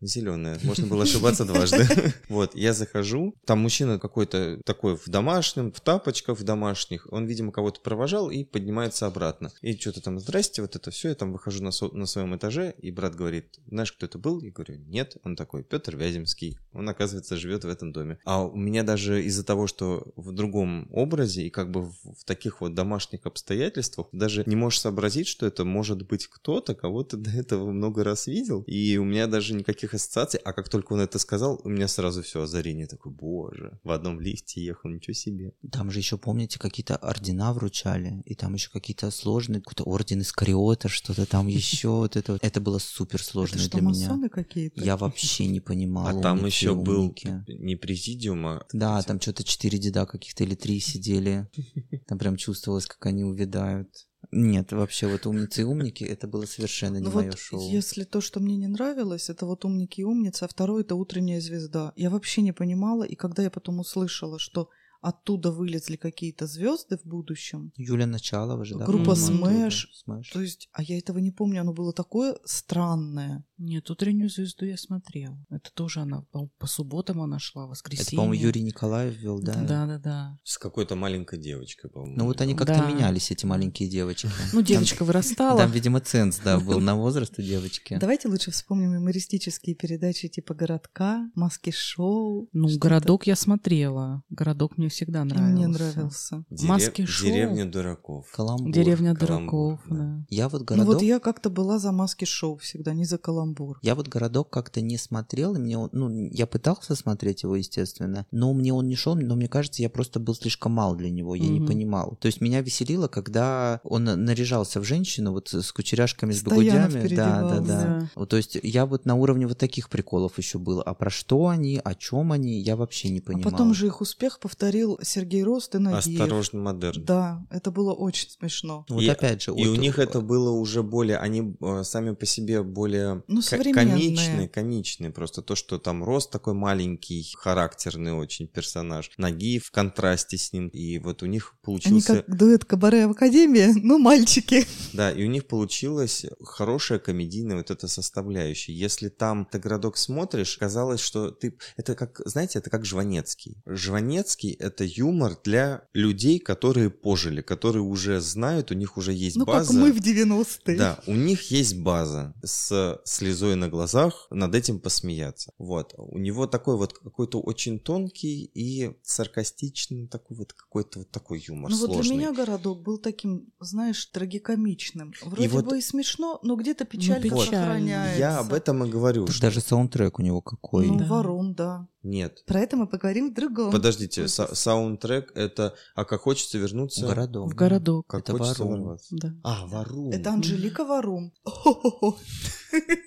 [0.00, 0.58] Зеленая.
[0.62, 1.86] Можно было ошибаться дважды.
[2.28, 7.06] Вот, я захожу, там мужчина какой-то такой в домашнем, в тапочках в домашних.
[7.10, 9.50] Он, видимо, кого-то провожал и поднимается обратно.
[9.62, 11.08] И что-то там, здрасте, вот это все.
[11.08, 14.40] Я там выхожу на, со- на своем этаже, и брат говорит, знаешь, кто это был?
[14.42, 15.16] Я говорю, нет.
[15.24, 16.58] Он такой, Петр Вяземский.
[16.72, 18.18] Он, оказывается, живет в этом доме.
[18.24, 22.24] А у меня даже из-за того, что в другом образе и как бы в, в
[22.24, 27.16] таких вот домашних обстоятельствах, даже не можешь сообразить, что это может быть кто-то, кого ты
[27.16, 28.62] до этого много раз видел.
[28.66, 30.40] И у меня даже никаких ассоциаций.
[30.44, 32.86] А как только он это сказал, у меня сразу все озарение.
[32.86, 35.52] Такой, боже, в одном лифте ехал, ничего себе.
[35.70, 40.32] Там же еще, помните, какие-то ордена вручали, и там еще какие-то сложные, какой-то орден из
[40.32, 42.44] Кариота, что-то там еще, вот это вот.
[42.44, 44.28] Это было супер сложно для меня.
[44.28, 44.82] какие-то?
[44.82, 46.06] Я вообще не понимал.
[46.06, 47.14] А там еще был
[47.46, 48.66] не президиум, а...
[48.72, 51.48] Да, там что-то четыре деда каких-то или три сидели.
[52.06, 54.07] Там прям чувствовалось, как они увядают.
[54.30, 57.70] Нет, вообще вот умницы и умники, это было совершенно не Ну мое вот, шоу.
[57.70, 61.40] если то, что мне не нравилось, это вот умники и умницы, а второе это утренняя
[61.40, 61.92] звезда.
[61.96, 64.68] Я вообще не понимала, и когда я потом услышала, что
[65.00, 68.84] оттуда вылезли какие-то звезды в будущем, Юля Началова же, да?
[68.86, 69.12] Группа.
[69.12, 69.84] Smash.
[70.32, 73.44] то есть, а я этого не помню, оно было такое странное.
[73.58, 75.36] Нет, утреннюю звезду я смотрела.
[75.50, 78.16] Это тоже она, по, по субботам она шла, Это, воскресенье.
[78.16, 79.54] по-моему, Юрий Николаев вел, да?
[79.54, 80.38] Да, да, да.
[80.44, 82.16] С какой-то маленькой девочкой, по-моему.
[82.16, 82.86] Ну вот они как-то Да.
[82.90, 84.28] менялись, эти маленькие девочки.
[84.52, 85.58] Ну, девочка вырастала.
[85.58, 87.98] Там, видимо, ценз, да, был на возраст у девочки.
[88.00, 92.48] Давайте лучше вспомним юмористические передачи типа «Городка», «Маски-шоу».
[92.52, 92.80] Ну, что-то.
[92.80, 94.22] городок я смотрела.
[94.30, 95.52] Городок мне всегда И нравился.
[95.52, 96.44] мне нравился.
[96.50, 97.26] Дерев- Маски-шоу.
[97.28, 98.26] Деревня дураков.
[98.32, 98.72] Каламбур.
[98.72, 99.96] Деревня Каламбур, дураков, да.
[99.96, 100.24] да.
[100.30, 100.86] Я вот Ну городок...
[100.94, 103.78] вот я как-то была за «Маски-шоу» всегда, не за «Каламбур».
[103.82, 108.26] Я вот городок как-то не смотрел, и мне он, ну, я пытался смотреть его, естественно,
[108.30, 111.34] но мне он не шел, но мне кажется, я просто был слишком мал для него,
[111.34, 111.66] я не Мгм.
[111.68, 112.16] понимал.
[112.20, 117.08] То есть меня веселило, когда он наряжался в женщину вот с кучеряшками, с богудями.
[117.14, 117.64] Да, да, да.
[117.78, 118.08] Да.
[118.14, 120.82] Вот, то есть я вот на уровне вот таких приколов еще был.
[120.84, 123.50] А про что они, о чем они, я вообще не А понимал.
[123.50, 126.20] потом же их успех повторил Сергей Рост и Нагиев.
[126.20, 127.04] Осторожно, модерн.
[127.04, 128.84] Да, это было очень смешно.
[128.88, 129.54] Вот И- опять же.
[129.54, 133.40] И у них это было уже более, они э, сами по себе более Ну,
[133.72, 135.10] комичные, комичные.
[135.10, 139.10] Просто то, что там рост такой маленький, характерный очень персонаж.
[139.16, 140.68] Ноги в контрасте с ним.
[140.68, 142.22] И вот у них Они получился...
[142.22, 144.66] как дуэт Кабаре в Академии, ну, мальчики.
[144.92, 148.72] Да, и у них получилась хорошая комедийная вот эта составляющая.
[148.72, 151.56] Если там ты городок смотришь, казалось, что ты...
[151.76, 153.56] Это как, знаете, это как Жванецкий.
[153.66, 159.44] Жванецкий— это юмор для людей, которые пожили, которые уже знают, у них уже есть Ну,
[159.44, 159.72] база.
[159.72, 160.76] как мы в 90-е.
[160.78, 165.52] Да, у них есть база с слезой на глазах, над этим посмеяться.
[165.58, 165.94] Вот.
[165.96, 171.70] У него такой вот какой-то очень тонкий и саркастичный такой вот какой-то вот такой юмор
[171.70, 172.02] Ну вот сложный.
[172.16, 175.12] для меня городок был таким, знаешь, трагикомичным.
[175.22, 177.44] Вроде вот- бы и смешно, но где-то печаль печально.
[177.44, 178.18] сохраняется.
[178.18, 179.26] Я об этом и говорю.
[179.26, 180.86] Что- даже саундтрек у него какой.
[180.86, 181.06] Ну, Да.
[181.06, 181.88] ворон, да.
[182.04, 182.44] Нет.
[182.46, 183.72] Про это мы поговорим в другом.
[183.72, 184.54] Подождите, выпуске.
[184.58, 185.74] Са- саундтрек это...
[185.94, 187.06] А как хочется вернуться...
[187.06, 187.52] Городок.
[187.52, 188.06] В городок.
[188.06, 188.80] Как Это хочется Варум.
[188.82, 189.16] ворваться.
[189.16, 189.32] Да.
[189.44, 190.10] А, Варум.
[190.10, 191.32] Это Анжелика Варум.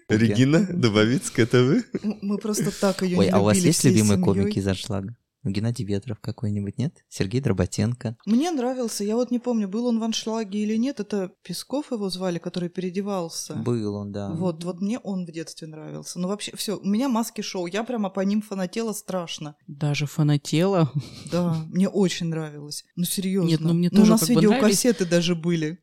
[0.09, 1.83] Регина Дубовицкая, это вы?
[2.21, 4.23] Мы просто так ее Ой, не а у вас есть любимые семьей.
[4.23, 5.15] комики из аншлага?
[5.43, 7.03] Ну, Геннадий Ветров какой-нибудь, нет?
[7.09, 8.15] Сергей Дроботенко.
[8.25, 12.09] Мне нравился, я вот не помню, был он в аншлаге или нет, это Песков его
[12.09, 13.55] звали, который переодевался.
[13.55, 14.29] Был он, да.
[14.29, 16.19] Вот, вот мне он в детстве нравился.
[16.19, 19.55] Ну вообще, все, у меня маски шоу, я прямо по ним фанатела страшно.
[19.67, 20.91] Даже фанатела.
[21.31, 22.83] Да, мне очень нравилось.
[22.95, 23.49] Ну серьезно.
[23.49, 25.79] Нет, ну, мне у тоже нас как бы видеокассеты даже были.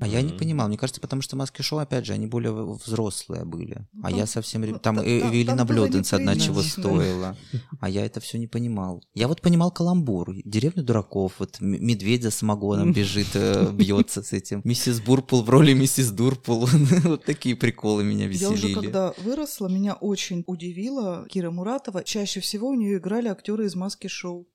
[0.00, 3.44] А я не понимал, мне кажется, потому что маски шоу, опять же, они более взрослые
[3.44, 3.86] были.
[3.92, 4.62] Ну, а там- я совсем...
[4.62, 7.36] ну, Там та- Э- там- Эвелина Блёденс одна чего стоила.
[7.80, 9.02] А я это все не понимал.
[9.14, 10.34] Я вот понимал каламбур.
[10.44, 11.34] Деревню дураков.
[11.38, 14.60] Вот медведь за самогоном бежит, э, бьется с этим.
[14.64, 16.68] Миссис Бурпул в роли миссис Дурпул.
[17.04, 18.74] Вот такие приколы меня Я уже веселили.
[18.74, 22.02] когда выросла, меня очень удивила Кира Муратова.
[22.02, 24.48] Чаще всего у нее играли актеры из маски шоу.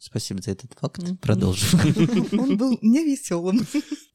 [0.00, 1.02] Спасибо за этот факт.
[1.02, 1.16] Мгм.
[1.16, 1.80] Продолжим.
[2.38, 3.66] Он был не веселым.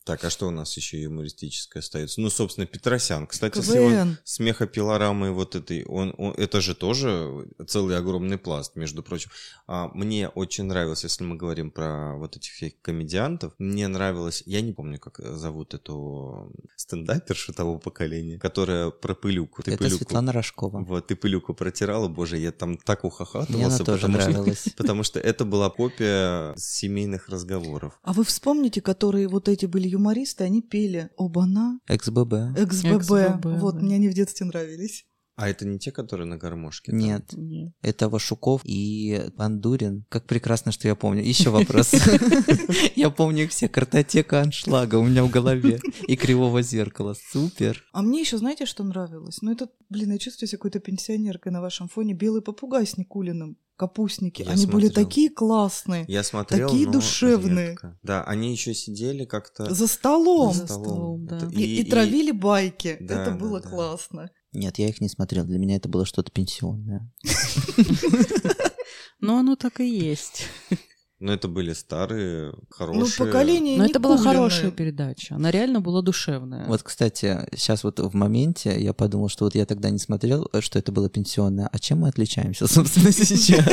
[0.03, 2.21] Так, а что у нас еще юмористическое остается?
[2.21, 3.25] Ну, собственно, Петросян.
[3.25, 4.17] Кстати, с его КВН.
[4.23, 9.31] смехопилорамой вот этой, он, он- это же тоже целый огромный пласт, между прочим.
[9.65, 14.61] А, мне очень нравилось, если мы говорим про вот этих всех комедиантов, мне нравилось, я
[14.61, 19.63] не помню, как зовут эту стендапершу того поколения, которая про пылюку.
[19.63, 20.83] Ты Это пылюку- Светлана Рожкова.
[20.85, 24.65] Вот, ты пылюку протирала, боже, я там так Мне ухахатывался, она тоже потому что, нравилась.
[24.77, 27.99] потому что это была копия семейных разговоров.
[28.03, 31.79] А вы вспомните, которые вот эти были юмористы, они пели «Оба-на».
[31.89, 32.55] «XBB».
[32.55, 35.05] XBB, Вот, мне они в детстве нравились.
[35.37, 36.91] А это не те, которые на гармошке?
[36.91, 36.99] там?
[36.99, 37.73] Нет, Нет.
[37.81, 40.05] это Вашуков и Бандурин.
[40.07, 41.21] Как прекрасно, что я помню.
[41.23, 41.91] Еще вопрос.
[42.95, 43.67] Я помню их все.
[43.67, 45.81] Картотека аншлага у меня в голове.
[46.07, 47.15] И кривого зеркала.
[47.31, 47.83] Супер.
[47.91, 49.41] А мне еще знаете, что нравилось?
[49.41, 52.13] Ну, это, блин, я чувствую себя какой-то пенсионеркой на вашем фоне.
[52.13, 53.57] Белый попугай с Никулиным.
[53.77, 54.41] Капустники.
[54.41, 55.05] Я Они были смотрел.
[55.05, 56.05] такие классные.
[56.07, 57.69] Я смотрел, Такие но душевные.
[57.71, 57.99] редко.
[58.03, 60.53] Да, они еще сидели как-то За столом.
[60.53, 61.37] За столом, да.
[61.37, 62.97] Это- И, и травили байки.
[63.01, 63.69] Да, это да, было да.
[63.69, 64.29] классно.
[64.53, 65.43] Нет, я их не смотрел.
[65.45, 67.11] Для меня это было что-то пенсионное.
[69.19, 70.43] Но оно так и есть.
[71.25, 73.25] Но это были старые, Ну, хорошие.
[73.25, 75.33] поколение Но это была хорошая передача.
[75.33, 76.67] Она реально была душевная.
[76.67, 80.77] Вот, кстати, сейчас вот в моменте я подумал, что вот я тогда не смотрел, что
[80.77, 81.67] это было пенсионное.
[81.71, 83.65] А чем мы отличаемся, собственно, сейчас?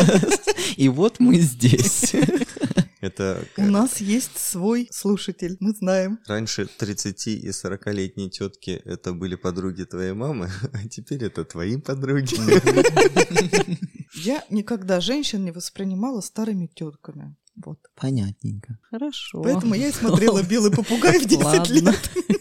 [0.78, 2.14] И вот мы здесь.
[3.02, 6.20] Это У нас есть свой слушатель, мы знаем.
[6.28, 12.36] раньше 30 и 40-летние тетки это были подруги твоей мамы, а теперь это твои подруги.
[14.14, 17.34] Я никогда женщин не воспринимала старыми тетками.
[17.64, 17.78] Вот.
[17.94, 18.78] Понятненько.
[18.90, 19.42] Хорошо.
[19.42, 21.72] Поэтому я и смотрела «Белый попугай» в 10 Ладно.
[21.72, 22.10] лет.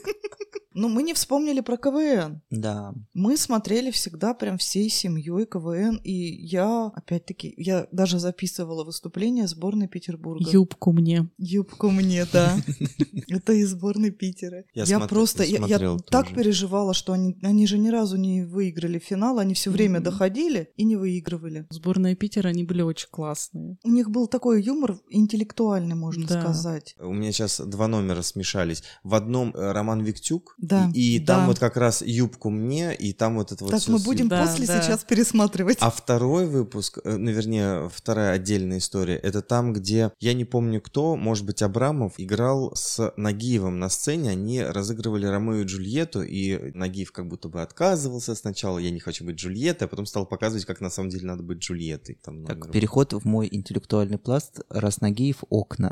[0.74, 2.42] Но мы не вспомнили про КВН.
[2.50, 2.94] Да.
[3.14, 9.88] Мы смотрели всегда прям всей семьей КВН, и я, опять-таки, я даже записывала выступление сборной
[9.88, 10.50] Петербурга.
[10.50, 11.30] Юбку мне.
[11.38, 12.56] Юбку мне, да.
[13.28, 14.64] Это из сборной Питера.
[14.74, 19.54] Я просто, я, так переживала, что они, они же ни разу не выиграли финал, они
[19.54, 21.68] все время доходили и не выигрывали.
[21.70, 23.78] Сборная Питера, они были очень классные.
[23.84, 26.96] У них был такой юмор интеллектуальный, можно сказать.
[27.00, 28.84] У меня сейчас два номера смешались.
[29.04, 31.38] В одном э, Роман Виктюк, Да, и, и да.
[31.38, 34.46] там вот как раз юбку мне, и там вот это вот так мы будем Да,
[34.46, 34.82] после да.
[34.82, 35.78] сейчас пересматривать.
[35.82, 40.80] А второй выпуск, э, ну, вернее, вторая отдельная история, это там, где, я не помню
[40.80, 46.72] кто, может быть, Абрамов играл с Нагиевым на сцене, они разыгрывали Ромео и Джульетту, и
[46.74, 50.66] Нагиев как будто бы отказывался сначала, я не хочу быть Джульеттой, а потом стал показывать,
[50.66, 52.20] как на самом деле надо быть Джульеттой.
[52.24, 52.72] Там Так, номер.
[52.72, 54.60] переход в мой интеллектуальный пласт.
[54.70, 55.92] Раснагиев окна.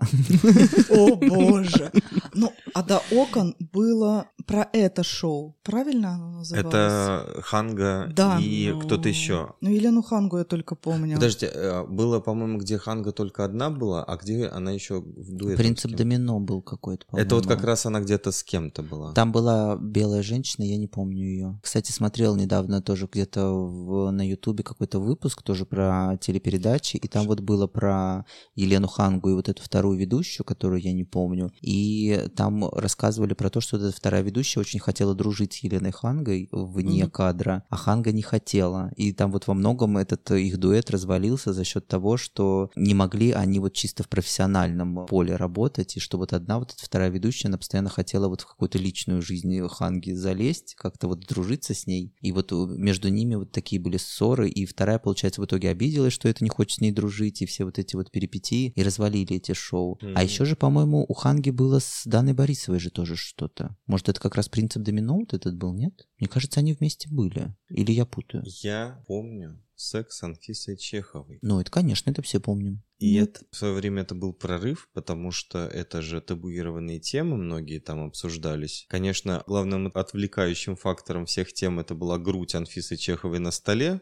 [0.89, 1.91] О боже.
[2.33, 5.55] Ну, а до окон было про это шоу.
[5.63, 6.67] Правильно оно называлось?
[6.67, 8.39] Это Ханга Да.
[8.39, 8.79] и Ну.
[8.81, 9.53] кто-то еще.
[9.61, 11.15] Ну, Елену Хангу я только помню.
[11.15, 15.57] Подождите, э, было, по-моему, где Ханга только одна была, а где она еще в дуэте?
[15.57, 17.67] Принцип домино был какой-то, Это вот как по-моему.
[17.67, 19.13] раз она где-то с кем-то была.
[19.13, 21.59] Там была белая женщина, я не помню ее.
[21.63, 27.27] Кстати, смотрел недавно тоже где-то в- на Ютубе какой-то выпуск тоже про телепередачи, и там
[27.27, 28.25] вот было про
[28.55, 31.51] Елену Хангу и вот эту вторую ведущую, которую я не помню.
[31.61, 36.47] И там рассказывали про то, что эта вторая ведущая очень хотела дружить с Еленой Хангой
[36.51, 37.11] вне Мгм.
[37.11, 38.91] кадра, а Ханга не хотела.
[38.95, 43.31] И там вот во многом этот их дуэт развалился за счет того, что не могли
[43.31, 47.47] они вот чисто в профессиональном поле работать, и что вот одна вот эта вторая ведущая,
[47.49, 52.13] она постоянно хотела вот в какую-то личную жизнь Ханги залезть, как-то вот дружиться с ней.
[52.21, 56.13] И вот у- между ними вот такие были ссоры, и вторая, получается, в итоге обиделась,
[56.13, 59.35] что это не хочет с ней дружить, и все вот эти вот перипетии, и развалили
[59.37, 59.97] эти шоу.
[60.01, 60.21] А Мгм.
[60.21, 63.75] еще же, по-моему, у Ханги было с Даной Борисовой же тоже что-то.
[63.87, 66.07] Может, это как раз принцип домино вот этот был, нет?
[66.19, 67.55] Мне кажется, они вместе были.
[67.69, 68.43] Или я путаю?
[68.61, 71.39] Я помню секс с Анфисой Чеховой.
[71.41, 72.83] Ну, это, конечно, это все помним.
[72.99, 77.79] И это- в свое время это был прорыв, потому что это же табуированные темы, многие
[77.79, 78.85] там обсуждались.
[78.89, 84.01] Конечно, главным отвлекающим фактором всех тем это была грудь Анфисы Чеховой на столе.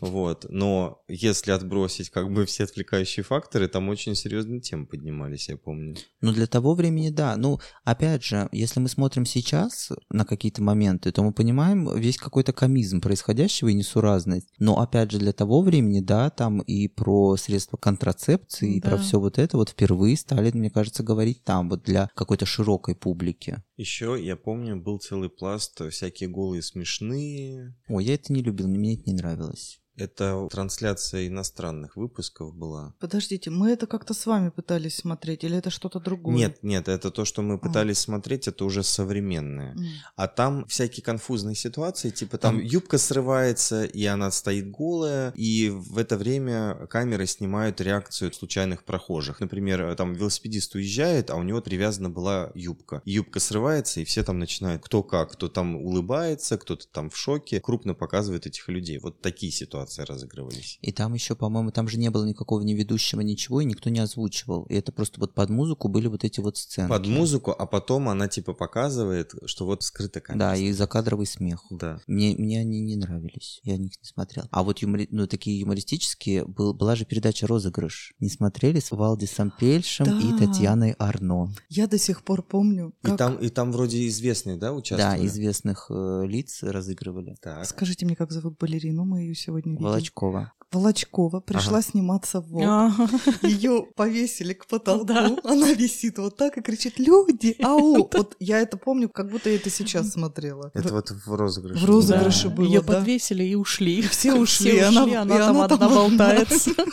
[0.00, 0.46] Вот.
[0.48, 5.96] Но если отбросить как бы все отвлекающие факторы, там очень серьезные темы поднимались, я помню.
[6.20, 7.36] Ну, для того времени, да.
[7.36, 12.52] Ну, опять же, если мы смотрим сейчас на какие-то моменты, то мы понимаем весь какой-то
[12.52, 14.48] комизм происходящего и несуразность.
[14.58, 18.19] Но, опять же, для того времени, да, там и про средства контрацепции,
[18.60, 18.98] и про Да.
[18.98, 23.62] все вот это вот впервые стали, мне кажется, говорить там, вот для какой-то широкой публики.
[23.76, 27.74] Еще, я помню, был целый пласт всякие голые смешные.
[27.88, 29.80] Ой, я это не любил, мне это не нравилось.
[30.00, 32.94] Это трансляция иностранных выпусков была.
[32.98, 36.34] Подождите, мы это как-то с вами пытались смотреть, или это что-то другое?
[36.34, 37.58] Нет, нет, это то, что мы А.
[37.58, 39.76] пытались смотреть, это уже современное.
[40.16, 45.68] А там всякие конфузные ситуации, типа там Там- юбка срывается, и она стоит голая, и
[45.70, 49.40] в это время камеры снимают реакцию случайных прохожих.
[49.40, 53.02] Например, там велосипедист уезжает, а у него привязана была юбка.
[53.04, 57.60] Юбка срывается, и все там начинают кто как, кто там улыбается, кто-то там в шоке,
[57.60, 58.98] крупно показывает этих людей.
[58.98, 60.78] Вот такие ситуации ситуации разыгрывались.
[60.80, 63.98] И там еще, по-моему, там же не было никакого ни ведущего, ничего, и никто не
[64.00, 64.64] озвучивал.
[64.64, 66.88] И это просто вот под музыку были вот эти вот сцены.
[66.88, 70.38] Под музыку, а потом она типа показывает, что вот скрыта камера.
[70.38, 71.64] Да, и закадровый смех.
[71.70, 72.00] Да.
[72.06, 74.44] Мне, мне они не нравились, я них не смотрел.
[74.50, 75.08] А вот юмори...
[75.10, 78.14] ну, такие юмористические, был, была же передача «Розыгрыш».
[78.20, 80.20] Не смотрели с Валдисом Пельшем Да.
[80.20, 81.52] и Татьяной Арно.
[81.68, 83.18] Я до сих пор помню, И как...
[83.18, 85.26] там, и там вроде известные, да, Да, участвовали?
[85.26, 87.36] известных э, лиц разыгрывали.
[87.40, 87.64] Так.
[87.66, 89.69] Скажите мне, как зовут балерину, мы ее сегодня.
[89.78, 90.52] Волочкова.
[90.72, 92.62] Волочкова пришла сниматься в ВОК.
[92.64, 93.08] Ага.
[93.42, 95.36] Ее повесили к потолку, Да.
[95.44, 99.56] она висит вот так и кричит «Люди, ау!» Вот я это помню, как будто я
[99.56, 100.70] это сейчас смотрела.
[100.74, 101.80] Это вот в розыгрыше.
[101.80, 102.54] В розыгрыше Да.
[102.54, 102.94] было, Ее да.
[102.94, 104.00] подвесили и ушли.
[104.02, 105.96] Все ушли, Все она- ушли, и она там она одна там одна.
[106.28, 106.70] болтается.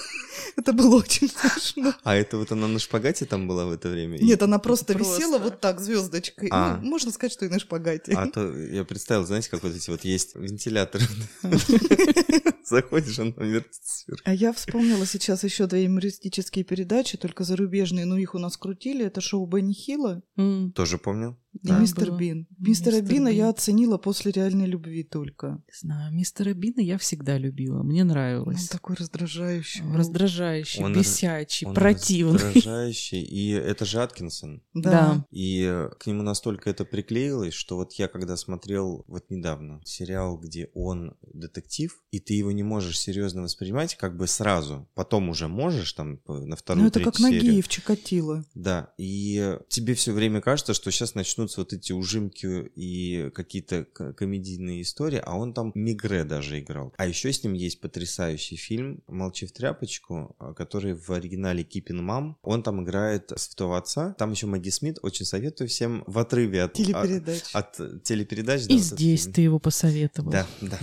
[0.56, 1.94] Это было очень смешно.
[2.04, 4.18] А это вот она на шпагате там была в это время?
[4.18, 5.16] Нет, она просто, Просто.
[5.18, 6.50] висела вот так звездочкой.
[6.52, 6.80] А.
[6.82, 8.14] Ну, можно сказать, что и на шпагате.
[8.14, 11.06] А то я представил, знаете, как вот эти вот есть вентиляторы.
[12.66, 14.22] Заходишь, он там сверху.
[14.26, 19.06] А я вспомнила сейчас еще две юмористические передачи, только зарубежные, но их у нас крутили.
[19.06, 20.72] Это шоу Бенни Хилла М.
[20.74, 21.38] Тоже помню.
[21.62, 22.18] И Да, Мистер было.
[22.18, 22.48] Бин.
[22.58, 23.38] Мистера Мистер Бина Бин.
[23.38, 25.64] я оценила после реальной любви только.
[25.68, 27.84] Не знаю, мистера Бина я всегда любила.
[27.84, 28.68] Мне Он нравилось.
[28.68, 29.82] такой раздражающий.
[29.84, 29.96] был.
[29.96, 32.40] Раздражающий, Он бесячий, Он противный.
[32.40, 33.22] раздражающий.
[33.24, 34.62] И это же Аткинсон.
[34.74, 35.26] Да.
[35.32, 40.38] И э, к нему настолько это приклеилось, что вот я когда смотрел вот недавно сериал,
[40.38, 45.48] где он детектив, и ты его не можешь серьезно воспринимать как бы сразу, потом уже
[45.48, 47.44] можешь там на вторую, Ну, это как серию.
[47.44, 48.44] Нагиев, Чикатило.
[48.54, 51.16] Да, и тебе все время кажется, что сейчас
[51.48, 56.94] начнутся вот эти ужимки и какие-то комедийные истории, а он там Мигре даже играл.
[56.98, 62.04] А еще с ним есть потрясающий фильм «Молчи в тряпочку», а, который в оригинале «Кипин
[62.04, 62.38] Мам».
[62.44, 64.14] Он там играет святого отца.
[64.18, 65.00] Там еще Маги Смит.
[65.02, 67.42] Очень советую всем в отрыве от, Телепередач.
[67.54, 68.66] от, от телепередач.
[68.68, 69.34] да, И вот этот здесь фильм.
[69.34, 70.32] ты его посоветовал.
[70.32, 70.78] Да, да.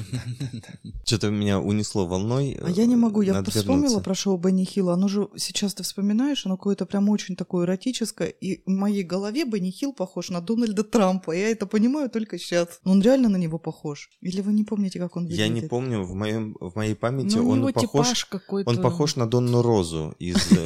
[1.05, 2.59] Что-то меня унесло волной.
[2.62, 4.05] А я не могу, я Надо вспомнила вернуться.
[4.05, 4.95] про шоу Бенни Хилла.
[4.95, 8.29] Оно же сейчас ты вспоминаешь, оно какое-то прям очень такое эротическое.
[8.29, 11.32] И в моей голове Бенни Хилл похож на Дональда Трампа.
[11.32, 12.80] Я это понимаю только сейчас.
[12.84, 14.11] Но он реально на него похож.
[14.20, 15.47] Или вы не помните, как он выглядит?
[15.47, 18.07] Я не помню, в, моем, в моей памяти Ну, у он него похож...
[18.07, 18.70] типаж какой-то.
[18.70, 20.36] Он похож на Донну Розу из...
[20.53, 20.64] э,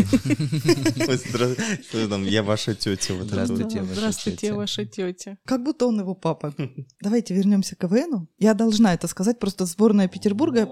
[2.29, 3.15] Я ваша тетя.
[3.21, 5.39] Здравствуйте, Здравствуйте, ваша тетя.
[5.45, 6.55] Как будто он его папа.
[7.01, 8.29] Давайте вернемся к КВНу.
[8.39, 10.69] Я должна это сказать, просто сборная Петербурга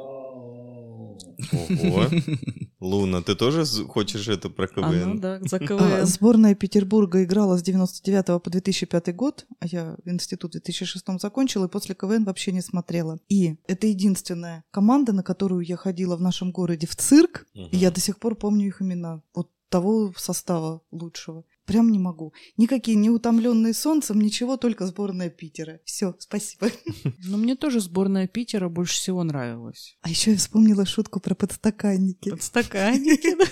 [1.53, 2.05] Ого.
[2.81, 5.21] Луна, ты тоже хочешь это про Она, КВН?
[5.21, 6.07] да, за А, КВН.
[6.07, 11.67] Сборная Петербурга играла с 99 по 2005 год, а я в институт в 2006 закончила,
[11.67, 13.19] и после КВН вообще не смотрела.
[13.29, 17.69] И это единственная команда, на которую я ходила в нашем городе в цирк, Мгм.
[17.73, 19.23] и я до сих пор помню их имена.
[19.35, 21.45] Вот того состава лучшего.
[21.67, 22.33] Прям не могу.
[22.57, 25.81] Никакие не утомленные солнцем, ничего, только сборная Питера.
[25.85, 26.71] Все, спасибо.
[27.25, 29.99] Но мне тоже сборная Питера больше всего нравилась.
[30.03, 32.31] А еще я вспомнила шутку про подстаканники.
[32.31, 33.37] Подстаканники.
[33.37, 33.45] да.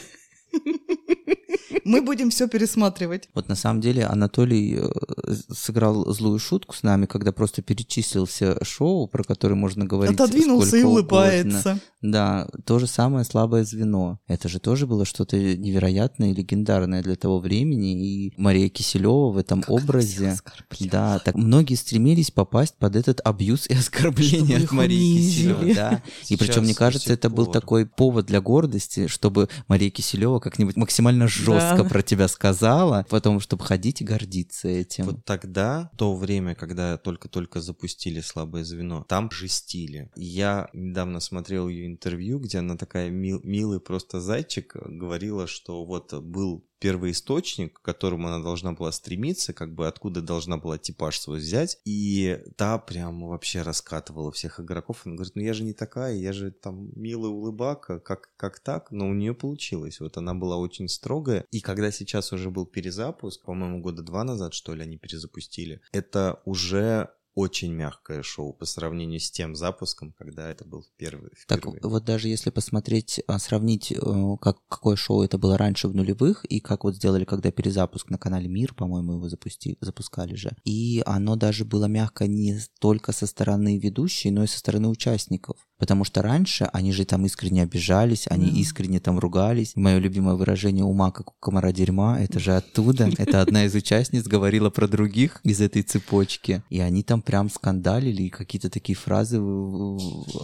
[1.84, 3.28] Мы будем все пересматривать.
[3.34, 8.56] Вот на самом деле Анатолий э, сыграл злую шутку с нами, когда просто перечислил все
[8.62, 10.14] шоу, про которые можно говорить.
[10.14, 11.00] Отодвинулся и угодно.
[11.00, 11.80] улыбается.
[12.02, 14.18] Да, то же самое слабое звено.
[14.26, 18.26] Это же тоже было что-то невероятное и легендарное для того времени.
[18.26, 20.36] И Мария Киселева в этом Как образе.
[20.80, 25.16] Да, так многие стремились попасть под этот абьюз и оскорбление Чтобы от Марии.
[25.16, 25.74] Киселевой.
[25.74, 26.02] Да.
[26.28, 31.26] И причем, мне кажется, это был такой повод для гордости, чтобы Мария Киселева как-нибудь максимально
[31.26, 31.84] жестко Да.
[31.84, 35.05] про тебя сказала, потом, чтобы ходить и гордиться этим.
[35.07, 40.11] Вот тогда, то время, когда только-только запустили слабое звено, там жестили.
[40.16, 45.84] Я недавно смотрел ее интервью, где она такая мил- милый просто зайчик э, говорила, что
[45.84, 50.79] вот был первый источник, к которому она должна была стремиться, как бы откуда должна была
[50.79, 55.03] типаж свой взять, и та прям вообще раскатывала всех игроков.
[55.05, 58.91] Она говорит, ну я же не такая, я же там милая улыбака, как, как так?
[58.91, 60.01] Но у нее получилось.
[60.01, 61.45] Вот она была очень строгая.
[61.51, 66.43] И когда сейчас уже был перезапуск, по-моему, года два назад, что ли, они перезапустили, это
[66.45, 71.32] уже очень мягкое шоу по сравнению с тем запуском, когда это был первый.
[71.49, 71.80] Так впервые.
[71.82, 73.97] вот даже если посмотреть, а, сравнить, э,
[74.41, 78.18] как, какое шоу это было раньше в нулевых, и как вот сделали, когда перезапуск на
[78.18, 80.57] канале Мир, по-моему, его запусти, запускали же.
[80.64, 85.57] И оно даже было мягко не только со стороны ведущей, но и со стороны участников.
[85.85, 88.57] Потому что раньше они же там искренне обижались, они Да.
[88.57, 89.72] искренне там ругались.
[89.76, 93.05] Мое любимое выражение ума, как у комара дерьма, это же оттуда.
[93.18, 96.62] Это одна из участниц говорила про других из этой цепочки.
[96.70, 99.39] И они там прям скандалили и какие-то такие фразы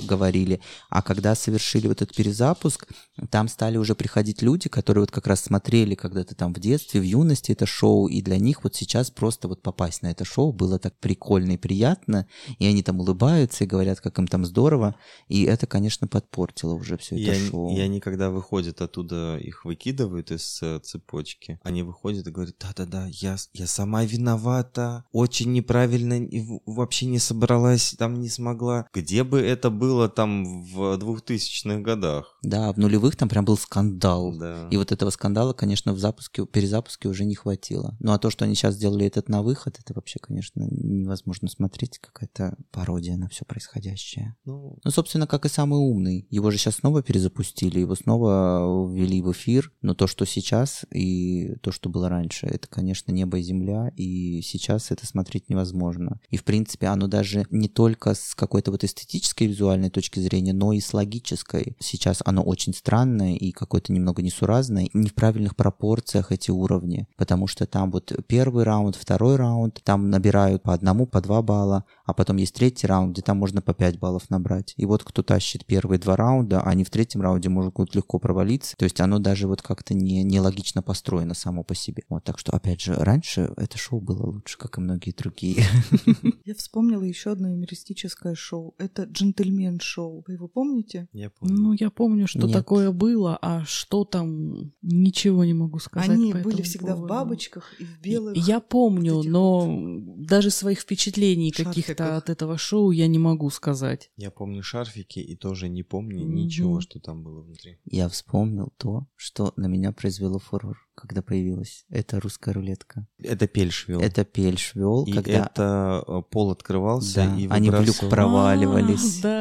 [0.07, 0.61] говорили.
[0.91, 2.86] А когда совершили вот этот перезапуск,
[3.30, 7.05] там стали уже приходить люди, которые вот как раз смотрели когда-то там в детстве, в
[7.05, 10.78] юности это шоу, и для них вот сейчас просто вот попасть на это шоу было
[10.78, 12.26] так прикольно и приятно,
[12.59, 14.97] и они там улыбаются и говорят, как им там здорово.
[15.31, 17.74] И это, конечно, подпортило уже все это И шоу.
[17.76, 23.07] и они, когда выходят оттуда, их выкидывают из э, цепочки, они выходят и говорят, да-да-да,
[23.07, 26.28] я, я сама виновата, очень неправильно,
[26.66, 28.89] вообще не собралась, там не смогла.
[28.93, 32.37] Где бы это было там в 2000-х годах?
[32.43, 34.33] Да, в нулевых там прям был скандал.
[34.37, 34.68] Да.
[34.72, 37.97] И вот этого скандала, конечно, в запуске, перезапуске уже не хватило.
[38.01, 41.99] Ну а то, что они сейчас сделали этот на выход, это вообще, конечно, невозможно смотреть.
[41.99, 44.35] Какая-то пародия на все происходящее.
[44.45, 46.26] Ну, Ну, собственно, как и самый умный.
[46.30, 49.72] Его же сейчас снова перезапустили, его снова ввели в эфир.
[49.82, 53.92] Но то, что сейчас и то, что было раньше, это, конечно, небо и земля.
[53.96, 56.20] И сейчас это смотреть невозможно.
[56.30, 60.72] И, в принципе, оно даже не только с какой-то вот эстетической визуальной точки зрения, но
[60.72, 61.76] и с логической.
[61.80, 64.88] Сейчас оно очень странное и какое-то немного несуразное.
[64.92, 67.06] Не в правильных пропорциях эти уровни.
[67.16, 71.84] Потому что там вот первый раунд, второй раунд, там набирают по одному, по два балла,
[72.04, 74.74] а потом есть третий раунд, где там можно по 5 баллов набрать.
[74.76, 78.76] И вот кто тащит первые два раунда, они в третьем раунде могут легко провалиться.
[78.76, 82.04] То есть оно даже вот как-то не, нелогично построено само по себе.
[82.08, 85.64] Вот, так что, опять же, раньше это шоу было лучше, как и многие другие.
[86.44, 88.74] Я вспомнила еще одно юмористическое шоу.
[88.78, 90.24] Это джентльмен-шоу.
[90.26, 91.08] Вы его помните?
[91.12, 91.54] я помню.
[91.56, 92.52] Ну, я помню, что Нет.
[92.52, 96.08] такое было, а что там, ничего не могу сказать.
[96.08, 97.08] Они по были этому всегда в поводу.
[97.08, 98.36] бабочках и в белых.
[98.36, 104.11] Я помню, вот но даже своих впечатлений каких-то от этого шоу я не могу сказать.
[104.16, 104.62] Я помню
[105.01, 106.34] шарфики и тоже не помню Мгм.
[106.34, 107.78] ничего, что там было внутри.
[107.84, 113.07] Я вспомнил то, что на меня произвело фурор, когда появилась эта русская рулетка.
[113.18, 114.01] Это пельш вел.
[114.01, 118.11] Это Пельш вел, И когда это э, пол открывался Да, и они в люк выбрасывал-
[118.11, 119.20] проваливались.
[119.24, 119.40] А,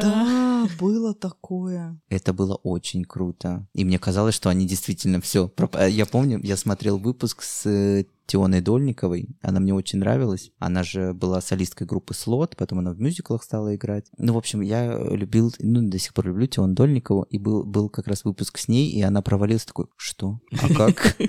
[0.60, 1.98] Да, было такое.
[2.10, 3.66] Это было очень круто.
[3.74, 5.50] И мне казалось, что они действительно все.
[5.88, 9.28] Я помню, я смотрел выпуск с э, Тионой Дольниковой.
[9.42, 10.52] Она мне очень нравилась.
[10.60, 14.06] Она же была солисткой группы Слот, потом она в мюзиклах стала играть.
[14.18, 17.24] Ну, в общем, я любил, ну, до сих пор люблю Тиону Дольникову.
[17.24, 20.38] И был, был как раз выпуск с ней, и она провалилась такой, что?
[20.62, 21.16] А как?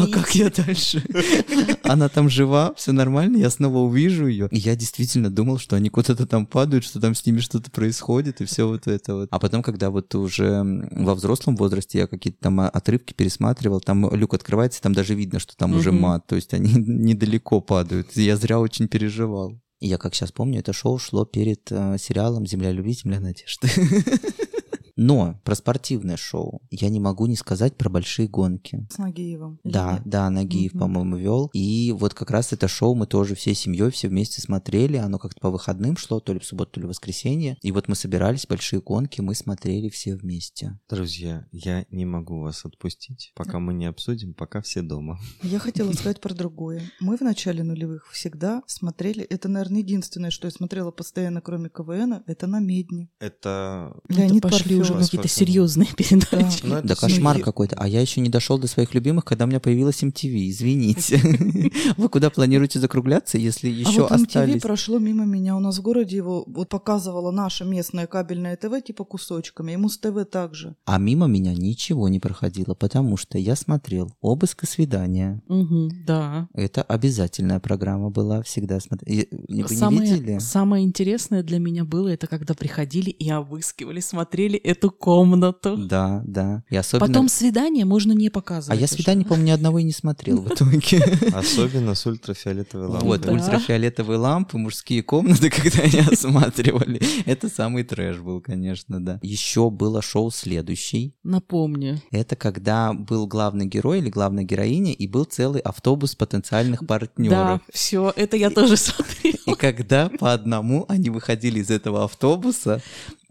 [0.00, 1.02] А как я дальше?
[1.84, 4.48] Она там жива, все нормально, я снова увижу ее.
[4.50, 8.40] И я действительно думал, что они куда-то там падают, что там с ними что-то происходит,
[8.40, 9.28] и все вот это вот.
[9.30, 14.34] А потом, когда вот уже во взрослом возрасте я какие-то там отрывки пересматривал, там люк
[14.34, 18.16] открывается, там даже видно, что там уже мат, то есть они недалеко падают.
[18.16, 19.60] Я зря очень переживал.
[19.80, 23.68] Я, как сейчас помню, это шоу шло перед э, сериалом «Земля любви, земля надежды».
[25.02, 28.86] Но про спортивное шоу я не могу не сказать про большие гонки.
[28.90, 29.58] С Нагиевым.
[29.64, 30.02] Да, нет?
[30.04, 30.80] да, Нагиев, Мгм.
[30.80, 31.50] по-моему, вел.
[31.54, 34.98] И вот как раз это шоу мы тоже всей семьей все вместе смотрели.
[34.98, 37.56] Оно как-то по выходным шло, то ли в субботу, то ли в воскресенье.
[37.62, 40.78] И вот мы собирались, большие гонки, мы смотрели все вместе.
[40.90, 45.18] Друзья, я не могу вас отпустить, пока мы не обсудим, пока все дома.
[45.42, 46.82] Я хотела сказать про другое.
[47.00, 52.22] Мы в начале нулевых всегда смотрели, это, наверное, единственное, что я смотрела постоянно, кроме КВН,
[52.26, 53.08] это на Медне.
[53.18, 53.96] Это...
[54.10, 55.10] Это Леонид пошли уже Парфенов.
[55.22, 56.60] какие-то серьезные передачи.
[56.64, 57.76] Ну, это Да кошмар и- какой-то.
[57.76, 60.48] А я еще не дошел до своих любимых, когда у меня появилась MTV.
[60.50, 61.20] Извините.
[61.96, 65.56] Вы куда планируете закругляться, если а еще вот MTV прошло мимо меня.
[65.56, 69.72] У нас в городе его вот показывало наше местное кабельное ТВ типа кусочками.
[69.72, 70.74] Ему с ТВ также.
[70.84, 75.42] А мимо меня ничего не проходило, потому что я смотрел «Обыск и свидания».
[75.48, 76.48] Мгм, Да.
[76.54, 79.28] Это обязательная программа была, всегда смотрели.
[79.30, 80.38] Вы не Самое, видели?
[80.38, 85.76] самое интересное для меня было, это когда приходили и обыскивали, смотрели эту комнату.
[85.76, 86.64] Да, да.
[86.70, 87.06] И особенно...
[87.06, 88.78] Потом свидание можно не А показывать.
[88.80, 88.94] я уже.
[88.94, 91.02] свидание, по-моему, ни одного и не смотрел в итоге.
[91.34, 93.08] Особенно с ультрафиолетовой лампой.
[93.08, 93.32] Вот, Да.
[93.32, 97.00] ультрафиолетовые лампы, мужские комнаты, когда они осматривали.
[97.26, 99.18] Это самый трэш был, конечно, да.
[99.22, 101.14] Еще было шоу «Следующий».
[101.22, 102.00] Напомню.
[102.10, 107.60] Это когда был главный герой или главная героиня, и был целый автобус потенциальных Да, партнеров.
[107.72, 109.36] все, это я тоже смотрела.
[109.46, 112.80] И когда по одному они выходили из этого автобуса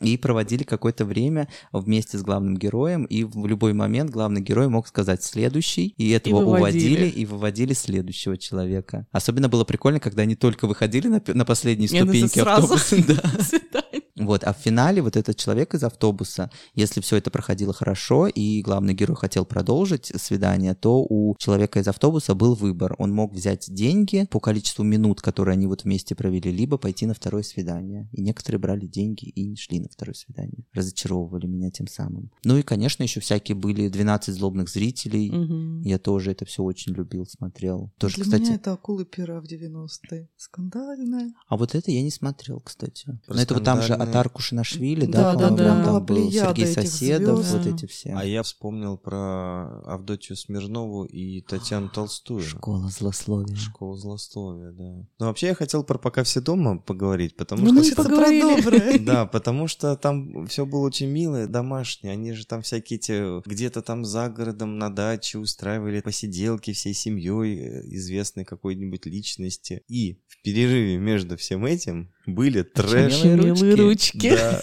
[0.02, 4.88] и проводили какое-то время вместе с главным героем, и в любой момент главный герой мог
[4.88, 6.96] сказать «следующий», и этого выводили.
[6.96, 9.08] уводили, и выводили следующего человека.
[9.12, 12.98] Особенно было прикольно, когда они только выходили на, на последней И они ступеньке автобуса.
[13.10, 13.84] Да.
[14.20, 18.62] Вот, а в финале вот этот человек из автобуса, если все это проходило хорошо, и
[18.62, 22.96] главный герой хотел продолжить свидание, то у человека из автобуса был выбор.
[22.98, 27.14] Он мог взять деньги по количеству минут, которые они вот вместе провели, либо пойти на
[27.14, 28.10] второе свидание.
[28.12, 30.66] И некоторые брали деньги и не шли на второе свидание.
[30.74, 32.32] Разочаровывали меня тем самым.
[32.44, 35.32] Ну и, конечно, еще всякие были 12 злобных зрителей.
[35.32, 35.82] Мгм.
[35.82, 37.92] Я тоже это все очень любил, смотрел.
[37.98, 38.42] Тоже, Для кстати.
[38.42, 40.30] меня это акулы пера в 90-е.
[40.38, 41.34] Скандальная.
[41.48, 43.06] А вот это я не смотрел, кстати.
[43.26, 46.68] Про Но это вот там же Аватар Кушинашвили, Да, да, да, да, там был Сергей
[46.68, 47.66] Соседов, звезд.
[47.66, 48.14] вот эти все.
[48.16, 52.42] А я вспомнил про Авдотью Смирнову и Татьяну Толстую.
[52.42, 53.56] Школа злословия.
[53.56, 54.84] Школа злословия, да.
[55.20, 57.96] Ну, вообще, я хотел про «Пока все дома» поговорить, потому Ну, мы что...
[57.96, 58.42] про поговорили.
[58.62, 59.00] доброе.
[59.10, 62.14] Да, потому что там все было очень милое, домашнее.
[62.14, 67.60] Они же там всякие эти где-то там за городом на даче устраивали посиделки всей семьей
[67.60, 69.84] э, известной какой-нибудь личности.
[69.88, 73.24] И в перерыве между всем этим были трэш...
[73.24, 74.30] Милые ручки.
[74.30, 74.62] Да,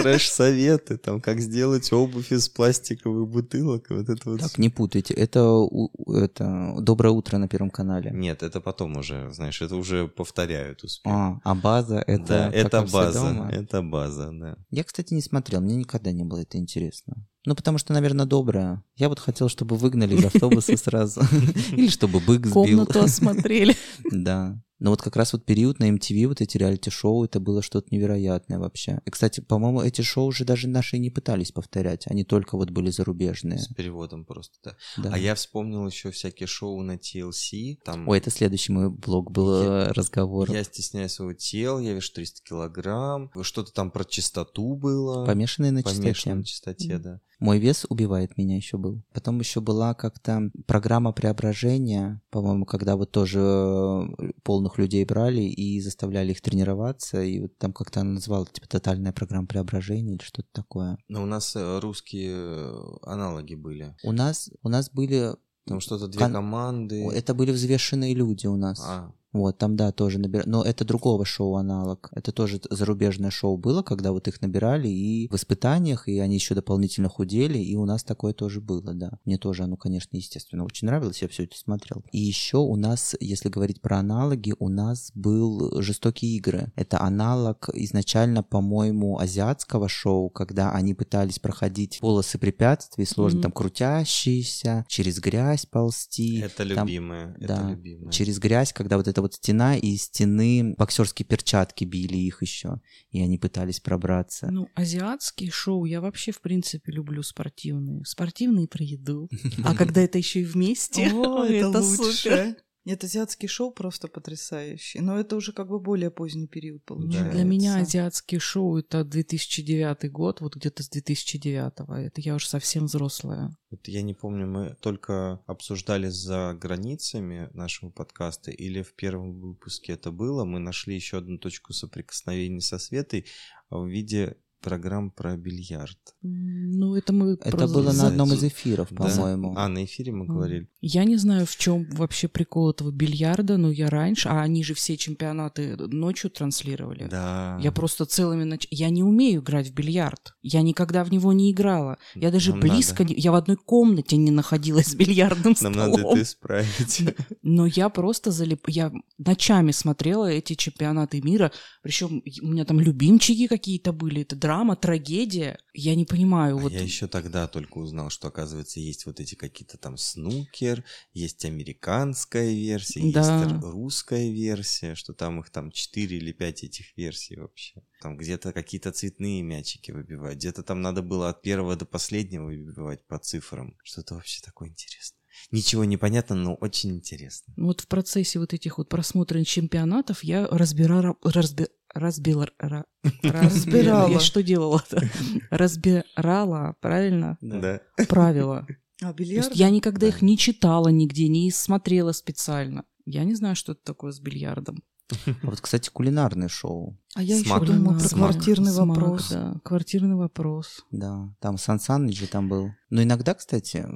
[0.00, 4.40] трэш-советы, там, как сделать обувь из пластиковых бутылок, вот это вот.
[4.40, 5.66] Так, не путайте, это,
[6.06, 8.10] это «Доброе утро» на Первом канале.
[8.12, 11.12] Нет, это потом уже, знаешь, это уже повторяют успех.
[11.12, 12.26] А, а база это...
[12.26, 13.50] да, «Пока это база, дома».
[13.50, 14.56] это база, да.
[14.70, 17.26] Я, кстати, не смотрел, мне никогда не было это интересно.
[17.46, 18.84] Ну, потому что, наверное, доброе.
[18.96, 21.22] Я вот хотел, чтобы выгнали из автобуса сразу.
[21.72, 22.52] Или чтобы бык сбил.
[22.52, 23.76] Комнату осмотрели.
[24.10, 24.60] Да.
[24.80, 28.58] Но вот как раз вот период на MTV, вот эти реалити-шоу, это было что-то невероятное
[28.58, 29.00] вообще.
[29.04, 32.06] И, кстати, по-моему, эти шоу уже даже наши не пытались повторять.
[32.06, 33.58] Они только вот были зарубежные.
[33.58, 34.76] С переводом просто, да.
[34.96, 35.10] Да.
[35.12, 37.76] А я вспомнил еще всякие шоу на TLC.
[37.84, 40.50] Там Ой, это следующий мой блог был Я- э, разговор.
[40.50, 43.30] Я стесняюсь своего тела, я вешу 300 килограмм.
[43.42, 45.26] Что-то там про чистоту было.
[45.26, 46.34] Помешанные на чистоте.
[46.34, 47.20] на чистоте, да.
[47.40, 49.02] Мой вес убивает меня еще был.
[49.14, 54.32] Потом еще была как-то программа преображения, по-моему, когда вот тоже э,
[54.70, 59.12] полных людей брали и заставляли их тренироваться, и вот там как-то она называла, типа, тотальная
[59.12, 60.98] программа преображения или что-то такое.
[61.08, 63.94] Но у нас э, русские э, аналоги были.
[64.04, 65.34] У нас, у нас были,
[65.66, 67.04] Там что-то две Кон- команды.
[67.12, 68.80] это были взвешенные люди у нас.
[68.84, 70.48] А, Вот, там, да, тоже набирали.
[70.48, 72.08] Но это другого шоу аналог.
[72.12, 76.54] Это тоже зарубежное шоу было, когда вот их набирали и в испытаниях, и они еще
[76.54, 79.12] дополнительно худели, и у нас такое тоже было, да.
[79.24, 82.02] Мне тоже оно, конечно, естественно, очень нравилось, я все это смотрел.
[82.10, 86.72] И еще у нас, если говорить про аналоги, у нас был «Жестокие игры».
[86.74, 93.42] Это аналог изначально, по-моему, азиатского шоу, когда они пытались проходить полосы препятствий, сложно Мгм.
[93.42, 96.40] там крутящиеся, через грязь ползти.
[96.40, 97.36] это там- любимое.
[97.40, 98.10] да, это любимое.
[98.12, 102.80] через грязь, когда вот эта вот стена, и из стены боксерские перчатки били их еще,
[103.10, 104.50] и они пытались пробраться.
[104.50, 108.04] Ну, азиатские шоу я вообще, в принципе, люблю спортивные.
[108.04, 109.28] Спортивные про еду.
[109.64, 112.12] А когда это еще и вместе, это лучше.
[112.12, 112.56] супер.
[112.84, 115.02] Нет, азиатские шоу просто потрясающие.
[115.02, 117.30] Но это уже как бы более поздний период получается.
[117.30, 121.72] Для меня азиатские шоу это 2009 год, вот где-то с 2009.
[122.06, 123.54] Это я уже совсем взрослая.
[123.70, 129.92] Вот я не помню, мы только обсуждали за границами нашего подкаста или в первом выпуске
[129.92, 130.44] это было.
[130.44, 133.26] Мы нашли еще одну точку соприкосновения со Светой
[133.68, 135.98] в виде программ про бильярд.
[136.22, 139.04] Ну, это мы Это было на одном из эфиров, Да?
[139.04, 139.54] по-моему.
[139.56, 140.68] А, на эфире мы говорили.
[140.80, 144.74] Я не знаю, в чем вообще прикол этого бильярда, но я раньше, а они же
[144.74, 147.08] все чемпионаты ночью транслировали.
[147.10, 147.58] Да.
[147.62, 148.66] Я просто целыми ноч...
[148.70, 150.34] Я не умею играть в бильярд.
[150.42, 151.98] Я никогда в него не играла.
[152.14, 153.02] Я даже Нам близко...
[153.02, 153.14] надо.
[153.14, 155.90] не- Я в одной комнате не находилась с бильярдным Нам столом.
[155.92, 157.02] надо это исправить.
[157.42, 158.68] Но я просто залип...
[158.68, 161.52] Я ночами смотрела эти чемпионаты мира.
[161.82, 164.22] Причем у меня там любимчики какие-то были.
[164.22, 165.58] Это драма, трагедия.
[165.74, 166.56] Я не понимаю.
[166.56, 166.72] А Вот...
[166.72, 172.52] Я еще тогда только узнал, что, оказывается, есть вот эти какие-то там снукер, есть американская
[172.52, 173.44] версия, Да.
[173.44, 177.80] есть русская версия, что там их там 4 или 5 этих версий вообще.
[178.02, 183.06] Там где-то какие-то цветные мячики выбивать, где-то там надо было от первого до последнего выбивать
[183.06, 183.76] по цифрам.
[183.84, 185.19] Что-то вообще такое интересное.
[185.50, 187.52] Ничего не понятно, но очень интересно.
[187.56, 191.16] Вот в процессе вот этих вот просмотров чемпионатов я разбирала...
[191.24, 191.66] Разби...
[191.92, 192.48] Разбила...
[192.62, 192.84] ра-
[193.22, 194.08] Разбирала.
[194.10, 195.02] Я что делала-то?
[195.50, 197.36] Разбирала, правильно?
[197.40, 197.80] Да.
[198.08, 198.66] Правила.
[199.02, 199.46] А То бильярд?
[199.48, 200.08] есть я никогда Да.
[200.08, 202.84] их не читала нигде, не смотрела специально.
[203.06, 204.82] Я не знаю, что это такое с бильярдом.
[205.10, 206.98] А вот, кстати, кулинарное шоу.
[207.14, 207.62] А я Смак.
[207.62, 208.30] еще думаю про Смак.
[208.32, 209.28] квартирный Смак, вопрос.
[209.30, 210.84] Да, квартирный вопрос.
[210.90, 212.70] Да, там Сан Саныч же там был.
[212.90, 213.86] Но иногда, кстати,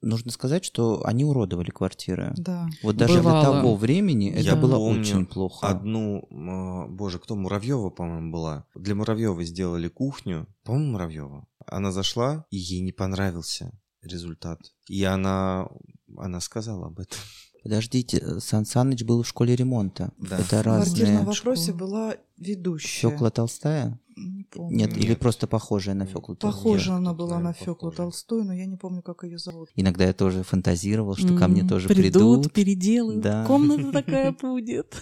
[0.00, 2.32] нужно сказать, что они уродовали квартиры.
[2.36, 2.68] Да.
[2.82, 3.40] Вот даже Бывало.
[3.40, 5.66] для того времени это Я было помню очень плохо.
[5.66, 8.64] Одну, м, боже, кто Муравьева, по-моему, была.
[8.74, 10.46] Для Муравьева сделали кухню.
[10.64, 11.46] По-моему, Муравьева.
[11.66, 13.72] Она зашла, и ей не понравился
[14.02, 14.60] результат.
[14.88, 15.68] И она,
[16.16, 17.18] она сказала об этом.
[17.62, 20.12] Подождите, Сан Саныч был в школе ремонта.
[20.18, 20.38] Да.
[20.38, 20.74] Это В квартирном
[21.16, 21.18] разные.
[21.24, 21.78] вопросе Школа.
[21.78, 23.00] была ведущая.
[23.10, 23.98] Фёкла Толстая?
[24.16, 24.76] Не помню.
[24.76, 25.04] Нет, Нет.
[25.04, 26.52] или просто похожая на Фёклу Толстую?
[26.74, 27.96] Похожа она была на наверное, Феклу похожа.
[27.96, 29.68] Толстую, но я не помню, как ее зовут.
[29.76, 32.52] Иногда я тоже фантазировал, что ко мне тоже придут.
[32.52, 33.20] переделают.
[33.22, 33.44] Да.
[33.46, 34.94] Комната такая будет.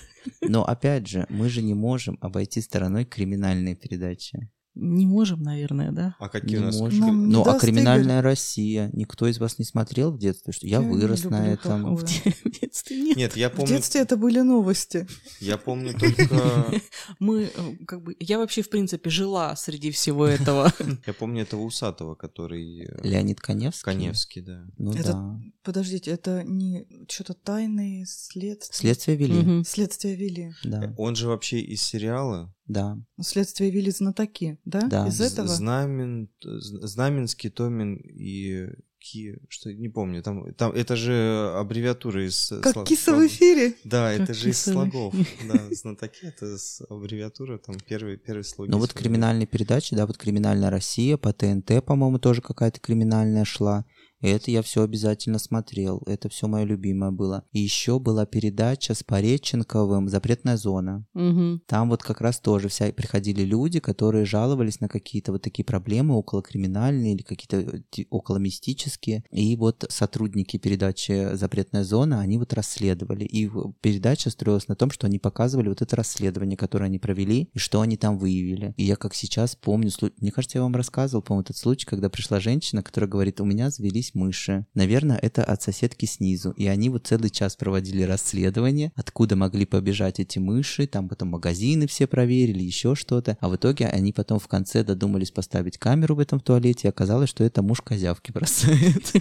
[0.42, 4.50] Но опять же, мы же не можем обойти стороной криминальные передачи.
[4.78, 6.14] Не можем, наверное, да?
[6.18, 6.78] А какие Не у нас...
[6.78, 7.30] можем.
[7.30, 8.90] Ну, а криминальная Россия.
[8.92, 10.52] Никто из вас не смотрел в детстве?
[10.52, 11.96] Что я, Я не вырос на этом.
[11.96, 13.16] В де- в детстве нет.
[13.16, 13.68] Нет, я В помню...
[13.74, 15.06] детстве это были новости.
[15.40, 16.66] Я помню только...
[17.18, 20.70] Мы, э, как бы, я вообще, в принципе, жила среди всего этого.
[21.06, 22.84] Я помню этого усатого, который...
[22.84, 23.84] э, Леонид Коневский?
[23.84, 24.66] Коневский, да.
[24.76, 25.40] Ну да.
[25.62, 28.76] Подождите, это не что-то тайные следствия?
[28.76, 29.64] Следствие вели.
[29.64, 30.52] Следствие вели.
[30.64, 32.98] Да, Он же вообще из сериала да.
[33.16, 34.82] Ну, Следствие вели знатоки, да?
[34.82, 35.06] Да.
[35.06, 35.48] Из этого?
[35.48, 39.38] Знамен, Знаменский, Томин и Ки...
[39.48, 40.22] Что, не помню.
[40.22, 42.52] Там, там, это же аббревиатура из...
[42.62, 43.74] Как слов- киса в эфире.
[43.84, 45.14] Да, это Как же из слогов.
[45.46, 48.70] Да, знатоки, это с аббревиатура, там первые, первые слоги.
[48.70, 53.84] Ну вот криминальные передачи, да, вот «Криминальная Россия», по ТНТ, по-моему, тоже какая-то криминальная шла.
[54.20, 56.02] Это я все обязательно смотрел.
[56.06, 57.44] Это все мое любимое было.
[57.52, 61.04] И еще была передача с Пореченковым «Запретная зона».
[61.14, 61.62] Мгм.
[61.66, 66.16] Там вот как раз тоже вся приходили люди, которые жаловались на какие-то вот такие проблемы
[66.16, 69.24] околокриминальные или какие-то э, ти- околомистические.
[69.30, 73.24] И вот сотрудники передачи «Запретная зона», они вот расследовали.
[73.24, 73.50] И
[73.80, 77.80] передача строилась на том, что они показывали вот это расследование, которое они провели, и что
[77.80, 78.74] они там выявили.
[78.76, 79.90] И я как сейчас помню,
[80.20, 83.70] мне кажется, я вам рассказывал, по-моему, этот случай, когда пришла женщина, которая говорит, у меня
[83.70, 84.66] завелись мыши.
[84.74, 86.50] Наверное, это от соседки снизу.
[86.50, 91.86] И они вот целый час проводили расследование, откуда могли побежать эти мыши, там потом магазины
[91.86, 93.38] все проверили, еще что-то.
[93.40, 97.30] А в итоге они потом в конце додумались поставить камеру в этом туалете, и оказалось,
[97.30, 99.12] что это муж козявки бросает.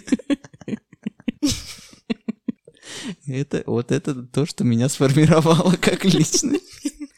[3.28, 6.76] Это, вот это то, что меня сформировало как личность.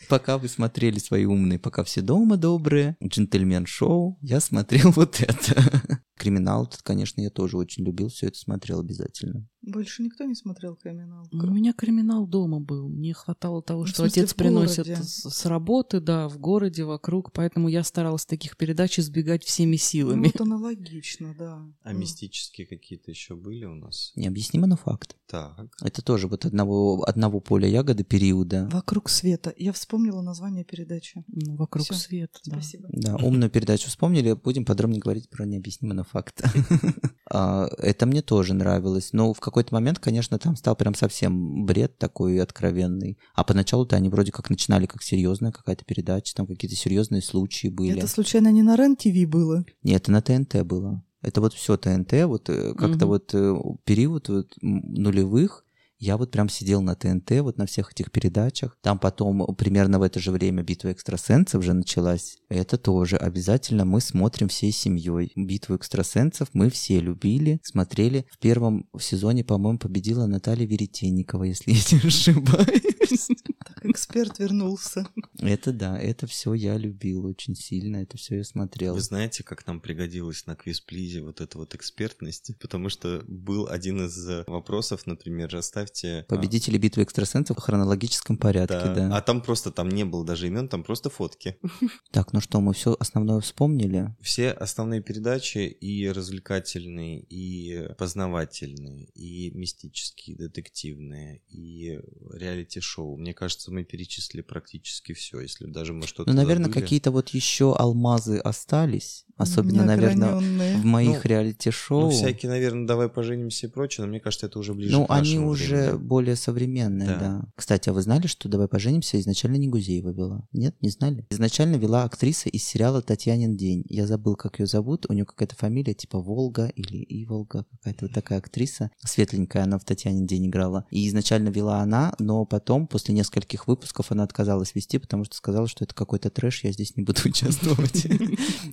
[0.09, 6.01] Пока вы смотрели свои умные, пока все дома добрые, джентльмен-шоу, я смотрел вот это.
[6.17, 9.47] Криминал, конечно, я тоже очень любил, все это смотрел обязательно.
[9.67, 11.27] Больше никто не смотрел криминал.
[11.31, 12.87] У меня криминал дома был.
[12.87, 17.31] Мне хватало того, Ну, что смысле, отец приносит с, с работы, да, в городе, вокруг.
[17.33, 20.31] Поэтому я старалась таких передач избегать всеми Ну, силами.
[20.33, 21.61] вот аналогично, да.
[21.83, 24.13] А мистические какие-то еще были у нас?
[24.15, 25.17] Необъяснимо, но факт.
[25.27, 25.67] Так.
[25.81, 28.69] Это тоже вот одного, одного поля ягоды периода.
[28.71, 29.53] Вокруг света.
[29.57, 31.25] Я вспомнила название передачи.
[31.27, 32.53] Ну, Вокруг Всё, света, да.
[32.53, 32.87] Спасибо.
[32.93, 36.41] Да, умную передачу вспомнили, будем подробнее говорить про необъяснимо, но факт.
[37.29, 41.97] А, Это мне тоже нравилось, но в какой-то момент, конечно, там стал прям совсем бред
[41.97, 43.17] такой откровенный.
[43.35, 47.97] А поначалу-то они вроде как начинали как серьезная какая-то передача, там какие-то серьезные случаи были.
[47.97, 49.65] Это случайно не на РЕН-ТВ было?
[49.83, 51.03] Нет, это на ТНТ было.
[51.21, 53.07] Это вот все ТНТ, вот э, как-то Мгм.
[53.07, 55.65] вот э, период вот нулевых,
[55.99, 58.77] я вот прям сидел на ТНТ, вот на всех этих передачах.
[58.81, 62.37] Там потом примерно в это же время битва экстрасенсов уже началась.
[62.49, 65.31] Это тоже обязательно мы смотрим всей семьей.
[65.35, 68.27] Битву экстрасенсов мы все любили, смотрели.
[68.29, 73.27] В первом сезоне, по-моему, победила Наталья Веретенникова, если я не ошибаюсь.
[73.65, 75.07] Так, эксперт вернулся.
[75.39, 78.93] Это да, это все я любил очень сильно, это все я смотрел.
[78.93, 82.51] Вы знаете, как нам пригодилась на квиз-плизе вот эта вот экспертность?
[82.59, 85.86] Потому что был один из вопросов, например, оставьте...
[86.03, 88.93] а, Победители битвы экстрасенсов в хронологическом порядке, да.
[88.95, 89.17] да.
[89.17, 91.57] А там просто, там не было даже имен, там просто фотки.
[92.11, 94.15] Так, ну что, мы все основное вспомнили?
[94.21, 101.99] Все основные передачи и развлекательные, и познавательные, и мистические, детективные, и
[102.33, 103.17] реалити-шоу.
[103.17, 107.75] Мне кажется, мы перечислили практически все, если даже мы что-то Ну, наверное, какие-то вот еще
[107.75, 110.77] алмазы остались, особенно, наверное, Неограненные.
[110.77, 112.01] в моих Ну, реалити-шоу.
[112.01, 115.11] Ну, всякие, наверное, давай поженимся и прочее, но мне кажется, это уже ближе Ну, к
[115.11, 115.55] они нашему
[115.85, 117.19] уже более современные, Да.
[117.19, 117.45] да.
[117.55, 120.47] Кстати, а вы знали, что «Давай поженимся» изначально не Гузеева вела?
[120.51, 121.25] Нет, не знали?
[121.29, 123.83] Изначально вела актриса из сериала «Татьянин день».
[123.89, 125.05] Я забыл, как ее зовут.
[125.09, 128.91] У нее какая-то фамилия типа Волга или Иволга, какая-то вот такая актриса.
[129.03, 130.85] Светленькая она в «Татьянин день» играла.
[130.91, 135.67] И изначально вела она, но потом, после нескольких выпусков, она отказалась вести, потому что сказала,
[135.67, 138.05] что это какой-то трэш, я здесь не буду участвовать.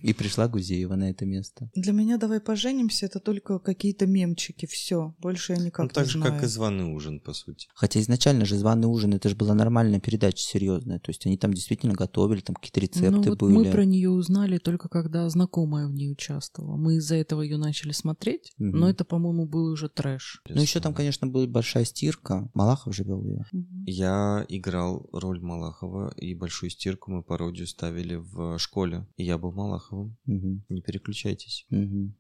[0.03, 1.71] И пришла Гузеева на это место.
[1.75, 5.15] Для меня «Давай поженимся»— это только какие-то мемчики, все.
[5.19, 6.35] Больше я никак Ну, так не же, знаю.
[6.35, 7.69] как и званый ужин, по сути.
[7.75, 10.99] Хотя изначально же «Званый ужин» это же была нормальная передача, серьезная.
[10.99, 13.53] То есть они там действительно готовили, там какие-то рецепты Ну, вот были.
[13.55, 16.77] мы про нее узнали только когда знакомая в ней участвовала.
[16.77, 18.79] Мы из-за этого ее начали смотреть, Мгм.
[18.79, 20.41] но это, по-моему, был уже трэш.
[20.49, 22.49] Ну, еще там, конечно, была большая стирка.
[22.55, 23.45] Малахов же вел ее.
[23.53, 23.85] Мгм.
[23.87, 29.07] Я играл роль Малахова, и большую стирку мы пародию ставили в школе.
[29.17, 30.17] И я был Малаховым.
[30.27, 30.65] Мгм.
[30.69, 31.67] Не переключайтесь.
[31.71, 32.15] Мгм.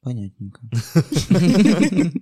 [0.00, 0.60] Понятненько.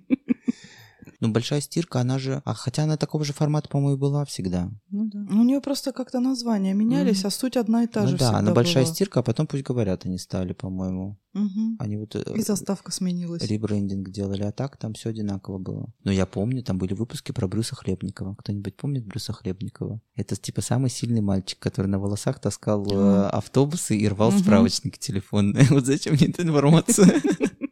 [1.21, 2.41] Ну, большая стирка, она же...
[2.45, 4.69] А хотя она такого же формата, по-моему, и была всегда.
[4.89, 5.19] Ну да.
[5.19, 7.27] У нее просто как-то названия менялись, Мгм.
[7.27, 8.93] а суть одна и та ну же да, всегда она большая была.
[8.93, 11.17] стирка, а потом пусть говорят, они стали, по-моему.
[11.33, 11.77] Мгм.
[11.79, 13.43] Они вот э, И заставка сменилась.
[13.43, 15.93] ребрендинг делали, а так там все одинаково было.
[16.03, 18.35] Но я помню, там были выпуски про Брюса Хлебникова.
[18.35, 20.01] Кто-нибудь помнит Брюса Хлебникова?
[20.15, 23.29] Это типа самый сильный мальчик, который на волосах таскал А.
[23.29, 24.39] автобусы и рвал Мгм.
[24.39, 25.65] справочники телефонные.
[25.69, 27.21] Вот зачем мне эта информация?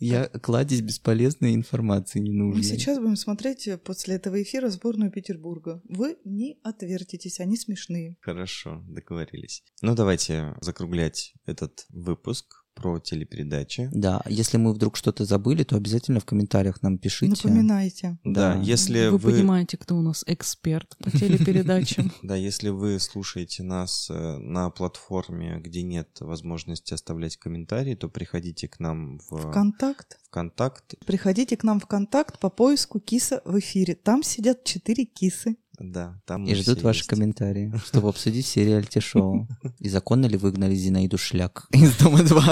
[0.00, 2.62] Я кладезь бесполезной информации Мы ненужной.
[2.62, 5.82] сейчас будем смотреть после этого эфира сборную Петербурга.
[5.88, 8.16] Вы не отвертитесь, они смешные.
[8.20, 9.62] Хорошо, договорились.
[9.82, 13.88] Ну, давайте закруглять этот выпуск про телепередачи.
[13.92, 17.30] Да, если мы вдруг что-то забыли, то обязательно в комментариях нам пишите.
[17.48, 18.18] Напоминайте.
[18.22, 18.60] Да, Да.
[18.62, 19.32] если вы, вы...
[19.32, 22.12] понимаете, кто у нас эксперт по телепередачам.
[22.22, 28.68] Да, если вы слушаете нас э, на платформе, где нет возможности оставлять комментарии, то приходите
[28.68, 30.18] к нам в Контакт.
[30.28, 30.94] ВКонтакт.
[31.06, 33.94] Приходите к нам в контакт по поиску киса в эфире.
[33.94, 35.56] Там сидят четыре кисы.
[35.78, 37.08] Да, там И ждут ваши есть.
[37.08, 39.46] комментарии, чтобы обсудить все реалити-шоу.
[39.78, 42.42] И законно ли выгнали Зинаиду Шляк из Дома 2?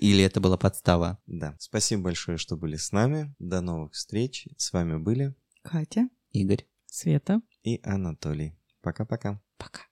[0.00, 1.18] Или это была подстава?
[1.26, 3.34] Да, спасибо большое, что были с нами.
[3.38, 4.48] До новых встреч.
[4.56, 6.08] С вами были Катя.
[6.32, 6.66] Игорь.
[6.86, 7.40] Света.
[7.62, 8.56] и Анатолий.
[8.82, 9.40] Пока-пока.
[9.58, 9.82] Пока.